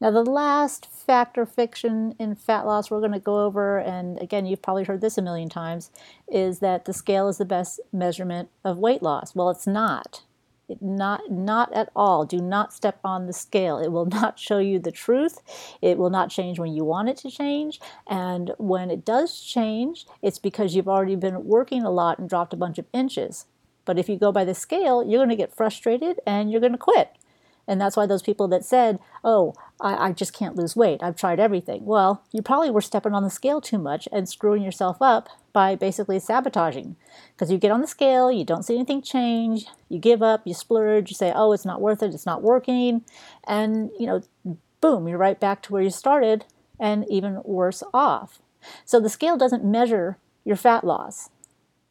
Now, 0.00 0.10
the 0.10 0.24
last 0.24 0.86
fact 0.86 1.38
or 1.38 1.46
fiction 1.46 2.14
in 2.18 2.34
fat 2.34 2.66
loss 2.66 2.90
we're 2.90 3.00
going 3.00 3.12
to 3.12 3.20
go 3.20 3.44
over, 3.44 3.78
and 3.78 4.20
again, 4.20 4.44
you've 4.44 4.62
probably 4.62 4.84
heard 4.84 5.00
this 5.00 5.16
a 5.16 5.22
million 5.22 5.48
times, 5.48 5.90
is 6.28 6.58
that 6.58 6.84
the 6.84 6.92
scale 6.92 7.28
is 7.28 7.38
the 7.38 7.44
best 7.44 7.80
measurement 7.92 8.50
of 8.64 8.78
weight 8.78 9.02
loss. 9.02 9.34
Well, 9.34 9.50
it's 9.50 9.66
not. 9.66 10.22
It 10.68 10.80
not 10.80 11.30
not 11.30 11.72
at 11.74 11.90
all. 11.94 12.24
Do 12.24 12.38
not 12.38 12.72
step 12.72 12.98
on 13.04 13.26
the 13.26 13.32
scale. 13.32 13.78
It 13.78 13.92
will 13.92 14.06
not 14.20 14.38
show 14.38 14.58
you 14.58 14.78
the 14.78 14.90
truth. 14.90 15.40
It 15.80 15.98
will 15.98 16.10
not 16.10 16.30
change 16.30 16.58
when 16.58 16.72
you 16.72 16.84
want 16.84 17.08
it 17.08 17.16
to 17.18 17.30
change. 17.30 17.80
And 18.06 18.52
when 18.58 18.90
it 18.90 19.04
does 19.04 19.40
change, 19.40 20.06
it's 20.22 20.38
because 20.38 20.74
you've 20.74 20.88
already 20.88 21.16
been 21.16 21.44
working 21.44 21.82
a 21.82 21.90
lot 21.90 22.18
and 22.18 22.28
dropped 22.28 22.54
a 22.54 22.58
bunch 22.58 22.78
of 22.78 22.86
inches. 22.92 23.46
But 23.84 23.98
if 23.98 24.08
you 24.08 24.16
go 24.16 24.32
by 24.32 24.44
the 24.44 24.54
scale, 24.54 25.04
you're 25.04 25.18
going 25.18 25.28
to 25.28 25.36
get 25.36 25.54
frustrated 25.54 26.20
and 26.26 26.50
you're 26.50 26.60
going 26.60 26.72
to 26.72 26.78
quit. 26.78 27.10
And 27.66 27.80
that's 27.80 27.96
why 27.96 28.06
those 28.06 28.22
people 28.22 28.48
that 28.48 28.64
said, 28.64 28.98
oh, 29.22 29.54
I, 29.80 30.08
I, 30.08 30.12
just 30.12 30.32
can't 30.32 30.56
lose 30.56 30.76
weight, 30.76 31.02
I've 31.02 31.16
tried 31.16 31.40
everything. 31.40 31.84
Well, 31.84 32.22
you 32.32 32.42
probably 32.42 32.70
were 32.70 32.80
stepping 32.80 33.14
on 33.14 33.22
the 33.22 33.30
scale 33.30 33.60
too 33.60 33.78
much 33.78 34.06
and 34.12 34.28
screwing 34.28 34.62
yourself 34.62 34.98
up 35.00 35.28
by 35.52 35.74
basically 35.74 36.18
sabotaging. 36.18 36.96
Because 37.32 37.50
you 37.50 37.58
get 37.58 37.70
on 37.70 37.80
the 37.80 37.86
scale, 37.86 38.30
you 38.30 38.44
don't 38.44 38.64
see 38.64 38.74
anything 38.74 39.02
change, 39.02 39.66
you 39.88 39.98
give 39.98 40.22
up, 40.22 40.42
you 40.44 40.54
splurge, 40.54 41.10
you 41.10 41.14
say, 41.14 41.32
oh, 41.34 41.52
it's 41.52 41.64
not 41.64 41.80
worth 41.80 42.02
it, 42.02 42.14
it's 42.14 42.26
not 42.26 42.42
working. 42.42 43.02
And, 43.46 43.90
you 43.98 44.06
know, 44.06 44.22
boom, 44.80 45.08
you're 45.08 45.18
right 45.18 45.40
back 45.40 45.62
to 45.62 45.72
where 45.72 45.82
you 45.82 45.90
started 45.90 46.44
and 46.78 47.06
even 47.08 47.40
worse 47.44 47.82
off. 47.92 48.40
So 48.84 49.00
the 49.00 49.08
scale 49.08 49.36
doesn't 49.36 49.64
measure 49.64 50.18
your 50.44 50.56
fat 50.56 50.84
loss 50.84 51.30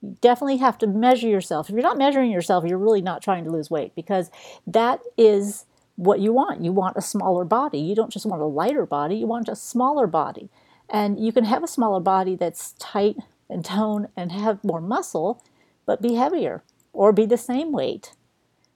you 0.03 0.17
definitely 0.21 0.57
have 0.57 0.77
to 0.79 0.87
measure 0.87 1.27
yourself. 1.27 1.69
If 1.69 1.73
you're 1.73 1.81
not 1.81 1.97
measuring 1.97 2.29
yourself, 2.29 2.65
you're 2.65 2.77
really 2.77 3.01
not 3.01 3.23
trying 3.23 3.45
to 3.45 3.49
lose 3.49 3.71
weight 3.71 3.95
because 3.95 4.29
that 4.67 4.99
is 5.17 5.65
what 5.95 6.19
you 6.19 6.33
want. 6.33 6.61
You 6.61 6.73
want 6.73 6.97
a 6.97 7.01
smaller 7.01 7.45
body. 7.45 7.79
You 7.79 7.95
don't 7.95 8.11
just 8.11 8.25
want 8.25 8.41
a 8.41 8.45
lighter 8.45 8.85
body, 8.85 9.15
you 9.15 9.27
want 9.27 9.47
a 9.47 9.55
smaller 9.55 10.05
body. 10.05 10.49
And 10.89 11.23
you 11.23 11.31
can 11.31 11.45
have 11.45 11.63
a 11.63 11.67
smaller 11.67 12.01
body 12.01 12.35
that's 12.35 12.73
tight 12.73 13.15
and 13.49 13.63
toned 13.63 14.07
and 14.17 14.31
have 14.31 14.63
more 14.63 14.81
muscle, 14.81 15.41
but 15.85 16.01
be 16.01 16.15
heavier 16.15 16.63
or 16.91 17.13
be 17.13 17.25
the 17.25 17.37
same 17.37 17.71
weight. 17.71 18.11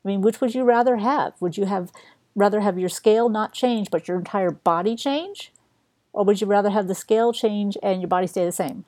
I 0.06 0.08
mean, 0.08 0.22
which 0.22 0.40
would 0.40 0.56
you 0.56 0.64
rather 0.64 0.98
have? 0.98 1.34
Would 1.42 1.58
you 1.58 1.66
have 1.66 1.92
rather 2.36 2.62
have 2.62 2.80
your 2.80 2.90
scale 2.90 3.28
not 3.28 3.54
change 3.54 3.92
but 3.92 4.08
your 4.08 4.18
entire 4.18 4.52
body 4.52 4.96
change? 4.96 5.52
Or 6.14 6.24
would 6.24 6.40
you 6.40 6.48
rather 6.48 6.70
have 6.70 6.88
the 6.88 6.96
scale 6.96 7.34
change 7.34 7.78
and 7.84 8.02
your 8.02 8.08
body 8.08 8.28
stay 8.28 8.46
the 8.46 8.52
same? 8.52 8.86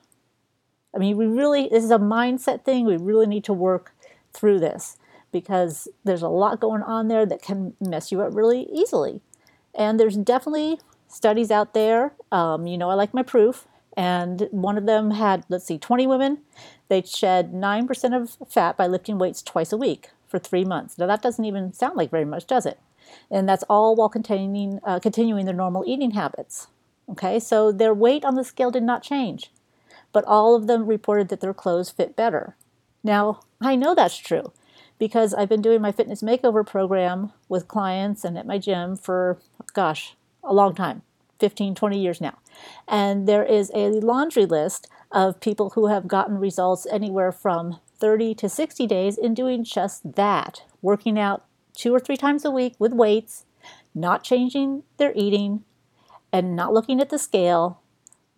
I 0.94 0.98
mean, 0.98 1.16
we 1.16 1.26
really, 1.26 1.68
this 1.68 1.84
is 1.84 1.90
a 1.90 1.98
mindset 1.98 2.64
thing. 2.64 2.84
We 2.84 2.96
really 2.96 3.26
need 3.26 3.44
to 3.44 3.52
work 3.52 3.94
through 4.32 4.60
this 4.60 4.96
because 5.32 5.88
there's 6.04 6.22
a 6.22 6.28
lot 6.28 6.60
going 6.60 6.82
on 6.82 7.08
there 7.08 7.24
that 7.26 7.42
can 7.42 7.74
mess 7.80 8.10
you 8.10 8.20
up 8.20 8.34
really 8.34 8.68
easily. 8.72 9.20
And 9.74 10.00
there's 10.00 10.16
definitely 10.16 10.80
studies 11.08 11.50
out 11.50 11.74
there. 11.74 12.12
Um, 12.32 12.66
you 12.66 12.76
know, 12.76 12.90
I 12.90 12.94
like 12.94 13.14
my 13.14 13.22
proof. 13.22 13.66
And 13.96 14.48
one 14.50 14.78
of 14.78 14.86
them 14.86 15.12
had, 15.12 15.44
let's 15.48 15.66
see, 15.66 15.78
20 15.78 16.06
women. 16.06 16.38
They 16.88 17.02
shed 17.02 17.52
9% 17.52 18.20
of 18.20 18.36
fat 18.50 18.76
by 18.76 18.86
lifting 18.86 19.18
weights 19.18 19.42
twice 19.42 19.72
a 19.72 19.76
week 19.76 20.10
for 20.26 20.38
three 20.38 20.64
months. 20.64 20.96
Now, 20.96 21.06
that 21.06 21.22
doesn't 21.22 21.44
even 21.44 21.72
sound 21.72 21.96
like 21.96 22.10
very 22.10 22.24
much, 22.24 22.46
does 22.46 22.66
it? 22.66 22.78
And 23.30 23.48
that's 23.48 23.64
all 23.68 23.96
while 23.96 24.08
containing, 24.08 24.80
uh, 24.84 25.00
continuing 25.00 25.44
their 25.44 25.54
normal 25.54 25.84
eating 25.86 26.12
habits. 26.12 26.68
Okay, 27.08 27.40
so 27.40 27.72
their 27.72 27.92
weight 27.92 28.24
on 28.24 28.36
the 28.36 28.44
scale 28.44 28.70
did 28.70 28.84
not 28.84 29.02
change 29.02 29.50
but 30.12 30.24
all 30.24 30.54
of 30.54 30.66
them 30.66 30.86
reported 30.86 31.28
that 31.28 31.40
their 31.40 31.54
clothes 31.54 31.90
fit 31.90 32.16
better. 32.16 32.56
Now, 33.02 33.40
I 33.60 33.76
know 33.76 33.94
that's 33.94 34.16
true 34.16 34.52
because 34.98 35.32
I've 35.32 35.48
been 35.48 35.62
doing 35.62 35.80
my 35.80 35.92
fitness 35.92 36.22
makeover 36.22 36.66
program 36.66 37.32
with 37.48 37.68
clients 37.68 38.24
and 38.24 38.36
at 38.36 38.46
my 38.46 38.58
gym 38.58 38.96
for, 38.96 39.38
gosh, 39.72 40.16
a 40.44 40.52
long 40.52 40.74
time. 40.74 41.02
15, 41.40 41.74
20 41.74 41.98
years 41.98 42.20
now. 42.20 42.38
And 42.86 43.26
there 43.26 43.44
is 43.44 43.72
a 43.74 43.88
laundry 43.88 44.46
list 44.46 44.88
of 45.10 45.40
people 45.40 45.70
who 45.70 45.86
have 45.86 46.06
gotten 46.06 46.38
results 46.38 46.86
anywhere 46.90 47.32
from 47.32 47.80
30 47.98 48.34
to 48.36 48.48
60 48.48 48.86
days 48.86 49.18
in 49.18 49.34
doing 49.34 49.64
just 49.64 50.14
that, 50.14 50.62
working 50.80 51.18
out 51.18 51.44
two 51.74 51.94
or 51.94 51.98
three 51.98 52.16
times 52.16 52.44
a 52.44 52.50
week 52.50 52.74
with 52.78 52.92
weights, 52.92 53.44
not 53.94 54.22
changing 54.22 54.84
their 54.98 55.12
eating, 55.16 55.64
and 56.32 56.54
not 56.54 56.72
looking 56.72 57.00
at 57.00 57.08
the 57.08 57.18
scale, 57.18 57.80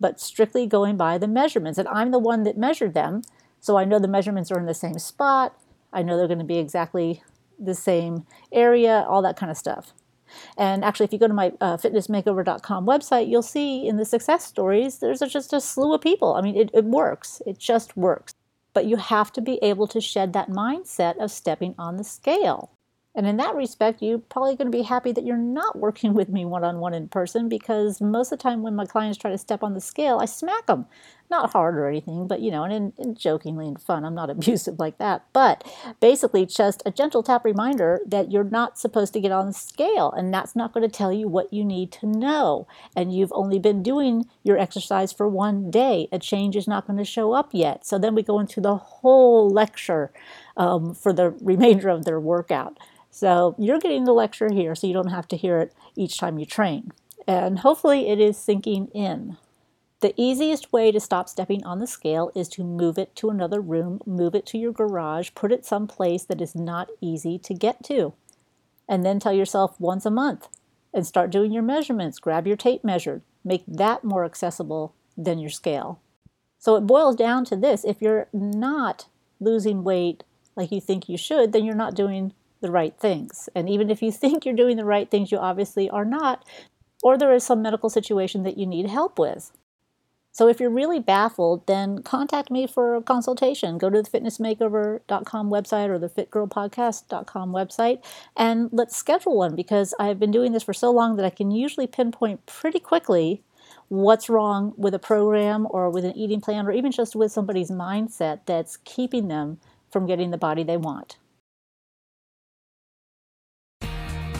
but 0.03 0.19
strictly 0.19 0.67
going 0.67 0.97
by 0.97 1.17
the 1.17 1.29
measurements. 1.29 1.79
And 1.79 1.87
I'm 1.87 2.11
the 2.11 2.19
one 2.19 2.43
that 2.43 2.57
measured 2.57 2.93
them, 2.93 3.21
so 3.61 3.77
I 3.77 3.85
know 3.85 3.99
the 3.99 4.07
measurements 4.09 4.51
are 4.51 4.59
in 4.59 4.65
the 4.65 4.73
same 4.73 4.99
spot. 4.99 5.57
I 5.93 6.03
know 6.03 6.17
they're 6.17 6.27
going 6.27 6.39
to 6.39 6.43
be 6.43 6.57
exactly 6.57 7.23
the 7.57 7.73
same 7.73 8.27
area, 8.51 9.05
all 9.07 9.21
that 9.21 9.37
kind 9.37 9.49
of 9.49 9.55
stuff. 9.55 9.93
And 10.57 10.83
actually, 10.83 11.05
if 11.05 11.13
you 11.13 11.19
go 11.19 11.29
to 11.29 11.33
my 11.33 11.53
uh, 11.61 11.77
fitnessmakeover.com 11.77 12.85
website, 12.85 13.29
you'll 13.29 13.41
see 13.41 13.87
in 13.87 13.95
the 13.95 14.03
success 14.03 14.43
stories, 14.43 14.99
there's 14.99 15.19
just 15.19 15.53
a 15.53 15.61
slew 15.61 15.93
of 15.93 16.01
people. 16.01 16.33
I 16.33 16.41
mean, 16.41 16.57
it, 16.57 16.69
it 16.73 16.83
works, 16.83 17.41
it 17.47 17.57
just 17.57 17.95
works. 17.95 18.33
But 18.73 18.85
you 18.85 18.97
have 18.97 19.31
to 19.33 19.41
be 19.41 19.57
able 19.61 19.87
to 19.87 20.01
shed 20.01 20.33
that 20.33 20.49
mindset 20.49 21.15
of 21.23 21.31
stepping 21.31 21.75
on 21.79 21.95
the 21.95 22.03
scale. 22.03 22.71
And 23.15 23.27
in 23.27 23.37
that 23.37 23.55
respect, 23.55 24.01
you're 24.01 24.17
probably 24.17 24.55
going 24.55 24.71
to 24.71 24.75
be 24.77 24.81
happy 24.83 25.11
that 25.11 25.23
you're 25.25 25.37
not 25.37 25.77
working 25.77 26.13
with 26.13 26.29
me 26.29 26.45
one 26.45 26.63
on 26.63 26.79
one 26.79 26.95
in 26.95 27.07
person 27.09 27.47
because 27.47 28.01
most 28.01 28.31
of 28.31 28.39
the 28.39 28.43
time 28.43 28.63
when 28.63 28.75
my 28.75 28.85
clients 28.85 29.19
try 29.19 29.29
to 29.29 29.37
step 29.37 29.61
on 29.63 29.75
the 29.75 29.81
scale, 29.81 30.19
I 30.19 30.25
smack 30.25 30.65
them. 30.65 30.87
Not 31.33 31.51
hard 31.51 31.79
or 31.79 31.87
anything, 31.87 32.27
but 32.27 32.41
you 32.41 32.51
know, 32.51 32.63
and, 32.63 32.93
and 32.99 33.17
jokingly 33.17 33.67
and 33.67 33.81
fun. 33.81 34.05
I'm 34.05 34.13
not 34.13 34.29
abusive 34.35 34.77
like 34.77 34.99
that. 34.99 35.25
But 35.33 35.63
basically, 35.99 36.45
just 36.45 36.83
a 36.85 36.91
gentle 36.91 37.23
tap 37.23 37.43
reminder 37.43 38.01
that 38.05 38.31
you're 38.31 38.43
not 38.43 38.77
supposed 38.77 39.13
to 39.13 39.19
get 39.19 39.31
on 39.31 39.47
the 39.47 39.53
scale, 39.53 40.11
and 40.11 40.31
that's 40.31 40.55
not 40.55 40.73
going 40.73 40.87
to 40.87 40.95
tell 40.95 41.11
you 41.11 41.27
what 41.27 41.51
you 41.51 41.65
need 41.65 41.91
to 41.93 42.05
know. 42.05 42.67
And 42.95 43.11
you've 43.11 43.33
only 43.33 43.57
been 43.57 43.81
doing 43.81 44.27
your 44.43 44.59
exercise 44.59 45.11
for 45.11 45.27
one 45.27 45.71
day. 45.71 46.07
A 46.11 46.19
change 46.19 46.55
is 46.55 46.67
not 46.67 46.85
going 46.85 46.97
to 46.97 47.03
show 47.03 47.33
up 47.33 47.49
yet. 47.51 47.83
So 47.83 47.97
then 47.97 48.13
we 48.13 48.21
go 48.21 48.39
into 48.39 48.61
the 48.61 48.75
whole 48.75 49.49
lecture 49.49 50.11
um, 50.55 50.93
for 50.93 51.11
the 51.11 51.31
remainder 51.41 51.89
of 51.89 52.05
their 52.05 52.19
workout. 52.19 52.77
So 53.09 53.55
you're 53.57 53.79
getting 53.79 54.05
the 54.05 54.13
lecture 54.13 54.51
here 54.53 54.75
so 54.75 54.85
you 54.85 54.93
don't 54.93 55.07
have 55.07 55.27
to 55.29 55.37
hear 55.37 55.59
it 55.59 55.73
each 55.95 56.19
time 56.19 56.37
you 56.37 56.45
train. 56.45 56.91
And 57.27 57.59
hopefully 57.59 58.09
it 58.09 58.19
is 58.19 58.37
sinking 58.37 58.87
in. 58.87 59.37
The 60.03 60.13
easiest 60.17 60.73
way 60.73 60.91
to 60.91 60.99
stop 60.99 61.29
stepping 61.29 61.63
on 61.63 61.79
the 61.79 61.87
scale 61.87 62.29
is 62.35 62.49
to 62.49 62.63
move 62.65 62.97
it 62.97 63.15
to 63.15 63.29
another 63.29 63.61
room, 63.61 64.01
move 64.05 64.35
it 64.35 64.45
to 64.47 64.57
your 64.57 64.73
garage, 64.73 65.29
put 65.33 65.53
it 65.53 65.65
someplace 65.65 66.25
that 66.25 66.41
is 66.41 66.53
not 66.53 66.89
easy 66.99 67.39
to 67.39 67.53
get 67.53 67.85
to. 67.85 68.11
And 68.85 69.05
then 69.05 69.21
tell 69.21 69.31
yourself 69.31 69.79
once 69.79 70.05
a 70.05 70.11
month 70.11 70.49
and 70.93 71.07
start 71.07 71.29
doing 71.29 71.53
your 71.53 71.63
measurements. 71.63 72.19
Grab 72.19 72.45
your 72.45 72.57
tape 72.57 72.83
measure, 72.83 73.21
make 73.45 73.63
that 73.65 74.03
more 74.03 74.25
accessible 74.25 74.93
than 75.15 75.39
your 75.39 75.49
scale. 75.49 76.01
So 76.59 76.75
it 76.75 76.81
boils 76.81 77.15
down 77.15 77.45
to 77.45 77.55
this 77.55 77.85
if 77.85 78.01
you're 78.01 78.27
not 78.33 79.05
losing 79.39 79.85
weight 79.85 80.25
like 80.57 80.73
you 80.73 80.81
think 80.81 81.07
you 81.07 81.15
should, 81.15 81.53
then 81.53 81.63
you're 81.63 81.75
not 81.75 81.95
doing 81.95 82.33
the 82.59 82.71
right 82.71 82.99
things. 82.99 83.47
And 83.55 83.69
even 83.69 83.89
if 83.89 84.01
you 84.01 84.11
think 84.11 84.45
you're 84.45 84.53
doing 84.53 84.75
the 84.75 84.83
right 84.83 85.09
things, 85.09 85.31
you 85.31 85.37
obviously 85.37 85.89
are 85.89 86.03
not, 86.03 86.45
or 87.01 87.17
there 87.17 87.33
is 87.33 87.45
some 87.45 87.61
medical 87.61 87.89
situation 87.89 88.43
that 88.43 88.57
you 88.57 88.67
need 88.67 88.89
help 88.89 89.17
with. 89.17 89.53
So 90.33 90.47
if 90.47 90.59
you're 90.59 90.71
really 90.71 90.99
baffled, 90.99 91.67
then 91.67 92.01
contact 92.01 92.49
me 92.49 92.65
for 92.65 92.95
a 92.95 93.03
consultation. 93.03 93.77
Go 93.77 93.91
to 93.91 94.01
the 94.01 94.09
fitnessmakeover.com 94.09 95.49
website 95.49 95.89
or 95.89 95.99
the 95.99 96.09
fitgirlpodcast.com 96.09 97.51
website 97.51 98.03
and 98.35 98.69
let's 98.71 98.97
schedule 98.97 99.37
one 99.37 99.55
because 99.55 99.93
I've 99.99 100.19
been 100.19 100.31
doing 100.31 100.51
this 100.51 100.63
for 100.63 100.73
so 100.73 100.91
long 100.91 101.17
that 101.17 101.25
I 101.25 101.29
can 101.29 101.51
usually 101.51 101.85
pinpoint 101.85 102.47
pretty 102.47 102.79
quickly 102.79 103.43
what's 103.89 104.27
wrong 104.27 104.73
with 104.75 104.95
a 104.95 104.99
program 104.99 105.67
or 105.69 105.89
with 105.91 106.03
an 106.03 106.17
eating 106.17 106.41
plan 106.41 106.65
or 106.65 106.71
even 106.71 106.91
just 106.91 107.15
with 107.15 107.31
somebody's 107.31 107.69
mindset 107.69 108.39
that's 108.47 108.77
keeping 108.77 109.27
them 109.27 109.59
from 109.91 110.07
getting 110.07 110.31
the 110.31 110.37
body 110.37 110.63
they 110.63 110.77
want. 110.77 111.17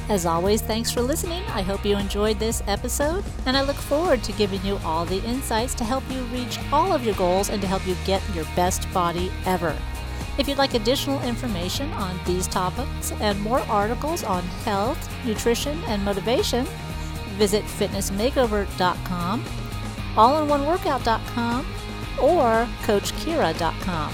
As 0.09 0.25
always, 0.25 0.61
thanks 0.61 0.91
for 0.91 1.01
listening. 1.01 1.43
I 1.47 1.61
hope 1.61 1.85
you 1.85 1.97
enjoyed 1.97 2.37
this 2.37 2.61
episode, 2.67 3.23
and 3.45 3.55
I 3.55 3.61
look 3.61 3.77
forward 3.77 4.21
to 4.23 4.33
giving 4.33 4.63
you 4.65 4.77
all 4.83 5.05
the 5.05 5.23
insights 5.23 5.73
to 5.75 5.85
help 5.85 6.03
you 6.11 6.21
reach 6.23 6.59
all 6.71 6.91
of 6.91 7.05
your 7.05 7.15
goals 7.15 7.49
and 7.49 7.61
to 7.61 7.67
help 7.67 7.87
you 7.87 7.95
get 8.05 8.21
your 8.35 8.45
best 8.55 8.91
body 8.93 9.31
ever. 9.45 9.75
If 10.37 10.47
you'd 10.47 10.57
like 10.57 10.73
additional 10.73 11.21
information 11.21 11.91
on 11.93 12.19
these 12.25 12.47
topics 12.47 13.11
and 13.13 13.39
more 13.41 13.59
articles 13.61 14.23
on 14.23 14.43
health, 14.65 15.25
nutrition, 15.25 15.81
and 15.85 16.03
motivation, 16.03 16.65
visit 17.37 17.63
fitnessmakeover.com, 17.63 19.43
allinoneworkout.com, 20.15 21.65
or 22.19 22.67
coachkira.com. 22.83 24.13